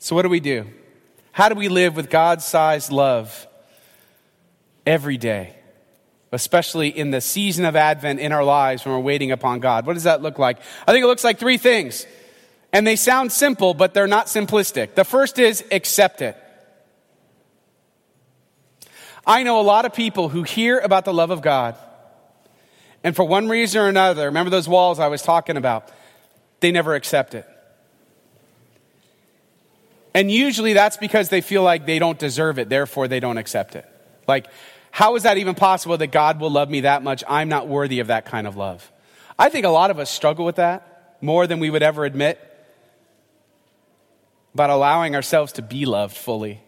So, 0.01 0.16
what 0.16 0.22
do 0.22 0.29
we 0.29 0.40
do? 0.40 0.66
How 1.31 1.48
do 1.48 1.55
we 1.55 1.68
live 1.68 1.94
with 1.94 2.11
God 2.11 2.42
sized 2.42 2.90
love 2.90 3.46
every 4.85 5.16
day? 5.18 5.55
Especially 6.33 6.88
in 6.88 7.12
the 7.12 7.20
season 7.20 7.64
of 7.64 7.77
Advent 7.77 8.18
in 8.18 8.33
our 8.33 8.42
lives 8.42 8.85
when 8.85 8.92
we're 8.92 9.01
waiting 9.01 9.31
upon 9.31 9.61
God. 9.61 9.87
What 9.87 9.94
does 9.94 10.03
that 10.03 10.20
look 10.20 10.40
like? 10.40 10.59
I 10.88 10.90
think 10.90 11.05
it 11.05 11.07
looks 11.07 11.22
like 11.22 11.38
three 11.38 11.59
things. 11.59 12.09
And 12.72 12.85
they 12.85 12.96
sound 12.96 13.31
simple, 13.31 13.72
but 13.72 13.94
they're 13.94 14.09
not 14.09 14.27
simplistic. 14.27 14.96
The 14.96 15.05
first 15.05 15.38
is 15.38 15.62
accept 15.70 16.22
it. 16.22 16.37
I 19.24 19.44
know 19.44 19.61
a 19.61 19.62
lot 19.62 19.85
of 19.85 19.94
people 19.94 20.29
who 20.29 20.42
hear 20.42 20.81
about 20.81 21.05
the 21.05 21.14
love 21.14 21.31
of 21.31 21.40
God, 21.40 21.77
and 23.09 23.16
for 23.16 23.25
one 23.25 23.49
reason 23.49 23.81
or 23.81 23.88
another, 23.88 24.27
remember 24.27 24.51
those 24.51 24.68
walls 24.68 24.99
I 25.01 25.09
was 25.09 25.23
talking 25.23 25.57
about, 25.57 25.90
they 26.61 26.71
never 26.71 26.94
accept 26.94 27.35
it. 27.35 27.49
And 30.12 30.31
usually 30.31 30.75
that's 30.75 30.99
because 30.99 31.31
they 31.31 31.40
feel 31.40 31.62
like 31.62 31.87
they 31.87 31.99
don't 31.99 32.18
deserve 32.18 32.59
it, 32.59 32.68
therefore 32.68 33.09
they 33.09 33.18
don't 33.18 33.38
accept 33.38 33.77
it. 33.77 33.87
Like, 34.27 34.47
how 34.90 35.16
is 35.16 35.23
that 35.23 35.38
even 35.38 35.55
possible 35.55 35.97
that 35.97 36.09
God 36.09 36.38
will 36.38 36.51
love 36.51 36.68
me 36.68 36.81
that 36.81 37.03
much? 37.03 37.25
I'm 37.27 37.49
not 37.49 37.66
worthy 37.66 38.01
of 38.01 38.09
that 38.09 38.27
kind 38.27 38.47
of 38.47 38.59
love. 38.59 38.92
I 39.38 39.49
think 39.49 39.64
a 39.64 39.71
lot 39.71 39.90
of 39.90 39.99
us 39.99 40.11
struggle 40.11 40.44
with 40.44 40.57
that 40.57 41.16
more 41.23 41.47
than 41.47 41.61
we 41.61 41.71
would 41.71 41.83
ever 41.83 42.05
admit 42.05 42.38
about 44.53 44.68
allowing 44.68 45.14
ourselves 45.14 45.53
to 45.53 45.62
be 45.62 45.87
loved 45.87 46.14
fully. 46.14 46.61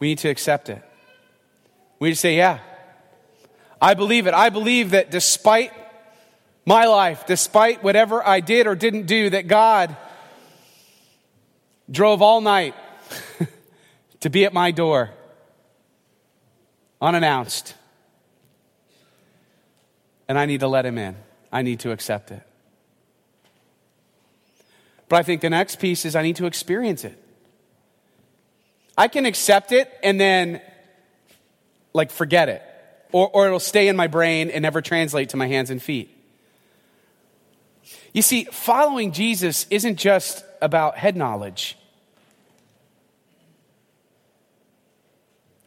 We 0.00 0.08
need 0.08 0.18
to 0.18 0.30
accept 0.30 0.68
it. 0.68 0.82
We 2.02 2.10
to 2.10 2.16
say, 2.16 2.34
Yeah, 2.34 2.58
I 3.80 3.94
believe 3.94 4.26
it. 4.26 4.34
I 4.34 4.48
believe 4.48 4.90
that 4.90 5.12
despite 5.12 5.72
my 6.66 6.86
life, 6.86 7.26
despite 7.26 7.84
whatever 7.84 8.26
I 8.26 8.40
did 8.40 8.66
or 8.66 8.74
didn't 8.74 9.06
do, 9.06 9.30
that 9.30 9.46
God 9.46 9.96
drove 11.88 12.20
all 12.20 12.40
night 12.40 12.74
to 14.20 14.30
be 14.30 14.44
at 14.44 14.52
my 14.52 14.72
door 14.72 15.10
unannounced. 17.00 17.74
And 20.26 20.36
I 20.36 20.46
need 20.46 20.58
to 20.58 20.66
let 20.66 20.84
him 20.84 20.98
in. 20.98 21.14
I 21.52 21.62
need 21.62 21.78
to 21.80 21.92
accept 21.92 22.32
it. 22.32 22.42
But 25.08 25.20
I 25.20 25.22
think 25.22 25.40
the 25.40 25.50
next 25.50 25.78
piece 25.78 26.04
is 26.04 26.16
I 26.16 26.22
need 26.22 26.34
to 26.36 26.46
experience 26.46 27.04
it. 27.04 27.16
I 28.98 29.06
can 29.06 29.24
accept 29.24 29.70
it 29.70 29.88
and 30.02 30.20
then, 30.20 30.60
like, 31.92 32.10
forget 32.10 32.48
it. 32.48 32.62
Or, 33.12 33.28
or 33.28 33.46
it'll 33.46 33.60
stay 33.60 33.88
in 33.88 33.96
my 33.96 34.06
brain 34.06 34.50
and 34.50 34.62
never 34.62 34.80
translate 34.80 35.30
to 35.30 35.36
my 35.36 35.46
hands 35.46 35.70
and 35.70 35.82
feet. 35.82 36.16
You 38.12 38.22
see, 38.22 38.44
following 38.44 39.12
Jesus 39.12 39.66
isn't 39.70 39.96
just 39.96 40.44
about 40.60 40.96
head 40.96 41.16
knowledge. 41.16 41.76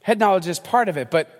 Head 0.01 0.19
knowledge 0.19 0.47
is 0.47 0.59
part 0.59 0.89
of 0.89 0.97
it, 0.97 1.09
but 1.09 1.31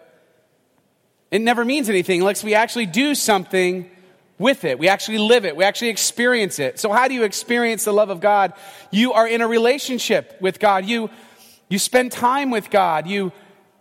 it 1.32 1.40
never 1.40 1.64
means 1.64 1.90
anything 1.90 2.22
unless 2.22 2.44
we 2.44 2.56
actually 2.56 2.88
do 2.88 3.14
something 3.14 3.90
with 4.38 4.64
it. 4.66 4.80
We 4.80 4.88
actually 4.88 5.20
live 5.20 5.46
it. 5.46 5.56
We 5.56 5.64
actually 5.64 5.90
experience 5.90 6.60
it. 6.60 6.80
So, 6.80 6.92
how 6.92 7.08
do 7.08 7.14
you 7.14 7.24
experience 7.24 7.86
the 7.86 7.94
love 7.94 8.10
of 8.10 8.20
God? 8.20 8.54
You 8.92 9.14
are 9.14 9.28
in 9.28 9.42
a 9.42 9.48
relationship 9.48 10.38
with 10.42 10.60
God. 10.60 10.86
You 10.86 11.10
you 11.70 11.80
spend 11.80 12.12
time 12.12 12.52
with 12.52 12.70
God. 12.70 13.08
You, 13.08 13.32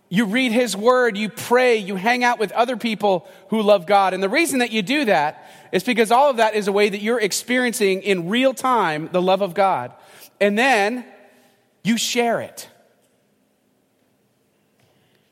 you 0.08 0.26
read 0.26 0.52
His 0.52 0.76
Word. 0.76 1.16
You 1.16 1.28
pray. 1.28 1.76
You 1.78 1.96
hang 1.96 2.24
out 2.24 2.38
with 2.38 2.52
other 2.52 2.76
people 2.76 3.26
who 3.48 3.62
love 3.62 3.86
God. 3.86 4.14
And 4.14 4.22
the 4.22 4.28
reason 4.28 4.60
that 4.60 4.70
you 4.70 4.82
do 4.82 5.06
that 5.06 5.50
is 5.72 5.82
because 5.82 6.10
all 6.10 6.30
of 6.30 6.36
that 6.36 6.54
is 6.54 6.68
a 6.68 6.72
way 6.72 6.88
that 6.88 7.02
you're 7.02 7.20
experiencing 7.20 8.02
in 8.02 8.28
real 8.28 8.54
time 8.54 9.08
the 9.12 9.22
love 9.22 9.42
of 9.42 9.54
God. 9.54 9.92
And 10.40 10.58
then 10.58 11.04
you 11.82 11.96
share 11.96 12.40
it. 12.40 12.68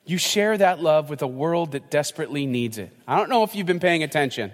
You 0.04 0.18
share 0.18 0.58
that 0.58 0.82
love 0.82 1.10
with 1.10 1.22
a 1.22 1.28
world 1.28 1.72
that 1.72 1.90
desperately 1.90 2.44
needs 2.46 2.78
it. 2.78 2.90
I 3.06 3.16
don't 3.16 3.28
know 3.28 3.44
if 3.44 3.54
you've 3.54 3.66
been 3.66 3.80
paying 3.80 4.02
attention, 4.02 4.52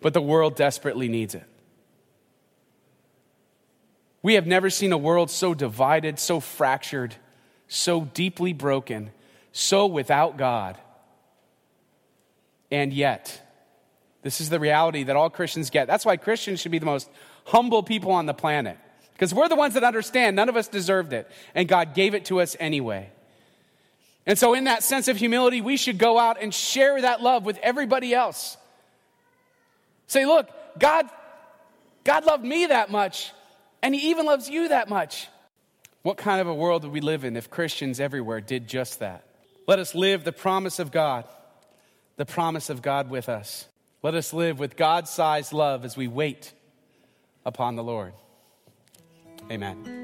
but 0.00 0.12
the 0.12 0.20
world 0.20 0.56
desperately 0.56 1.08
needs 1.08 1.34
it. 1.34 1.44
We 4.22 4.34
have 4.34 4.46
never 4.46 4.68
seen 4.68 4.92
a 4.92 4.98
world 4.98 5.30
so 5.30 5.54
divided, 5.54 6.18
so 6.18 6.40
fractured 6.40 7.16
so 7.70 8.04
deeply 8.04 8.52
broken, 8.52 9.12
so 9.52 9.86
without 9.86 10.36
God. 10.36 10.78
And 12.70 12.92
yet, 12.92 13.40
this 14.22 14.40
is 14.40 14.50
the 14.50 14.60
reality 14.60 15.04
that 15.04 15.16
all 15.16 15.30
Christians 15.30 15.70
get. 15.70 15.86
That's 15.86 16.04
why 16.04 16.16
Christians 16.16 16.60
should 16.60 16.72
be 16.72 16.78
the 16.78 16.86
most 16.86 17.10
humble 17.44 17.82
people 17.82 18.12
on 18.12 18.26
the 18.26 18.34
planet. 18.34 18.78
Because 19.12 19.34
we're 19.34 19.48
the 19.48 19.56
ones 19.56 19.74
that 19.74 19.84
understand 19.84 20.36
none 20.36 20.48
of 20.48 20.56
us 20.56 20.68
deserved 20.68 21.12
it, 21.12 21.30
and 21.54 21.68
God 21.68 21.94
gave 21.94 22.14
it 22.14 22.26
to 22.26 22.40
us 22.40 22.56
anyway. 22.58 23.10
And 24.26 24.38
so, 24.38 24.54
in 24.54 24.64
that 24.64 24.82
sense 24.82 25.08
of 25.08 25.16
humility, 25.16 25.60
we 25.60 25.76
should 25.76 25.98
go 25.98 26.18
out 26.18 26.40
and 26.40 26.54
share 26.54 27.00
that 27.00 27.20
love 27.20 27.44
with 27.44 27.58
everybody 27.58 28.14
else. 28.14 28.56
Say, 30.06 30.26
look, 30.26 30.48
God, 30.78 31.08
God 32.04 32.24
loved 32.24 32.44
me 32.44 32.66
that 32.66 32.90
much, 32.90 33.32
and 33.82 33.94
He 33.94 34.10
even 34.10 34.26
loves 34.26 34.48
you 34.48 34.68
that 34.68 34.88
much. 34.88 35.28
What 36.02 36.16
kind 36.16 36.40
of 36.40 36.46
a 36.46 36.54
world 36.54 36.84
would 36.84 36.92
we 36.92 37.00
live 37.00 37.24
in 37.24 37.36
if 37.36 37.50
Christians 37.50 38.00
everywhere 38.00 38.40
did 38.40 38.68
just 38.68 39.00
that? 39.00 39.24
Let 39.70 39.78
us 39.78 39.94
live 39.94 40.24
the 40.24 40.32
promise 40.32 40.80
of 40.80 40.90
God, 40.90 41.26
the 42.16 42.26
promise 42.26 42.70
of 42.70 42.82
God 42.82 43.08
with 43.08 43.28
us. 43.28 43.68
Let 44.02 44.16
us 44.16 44.32
live 44.32 44.58
with 44.58 44.74
God 44.74 45.06
sized 45.06 45.52
love 45.52 45.84
as 45.84 45.96
we 45.96 46.08
wait 46.08 46.52
upon 47.46 47.76
the 47.76 47.84
Lord. 47.84 48.12
Amen. 49.48 49.99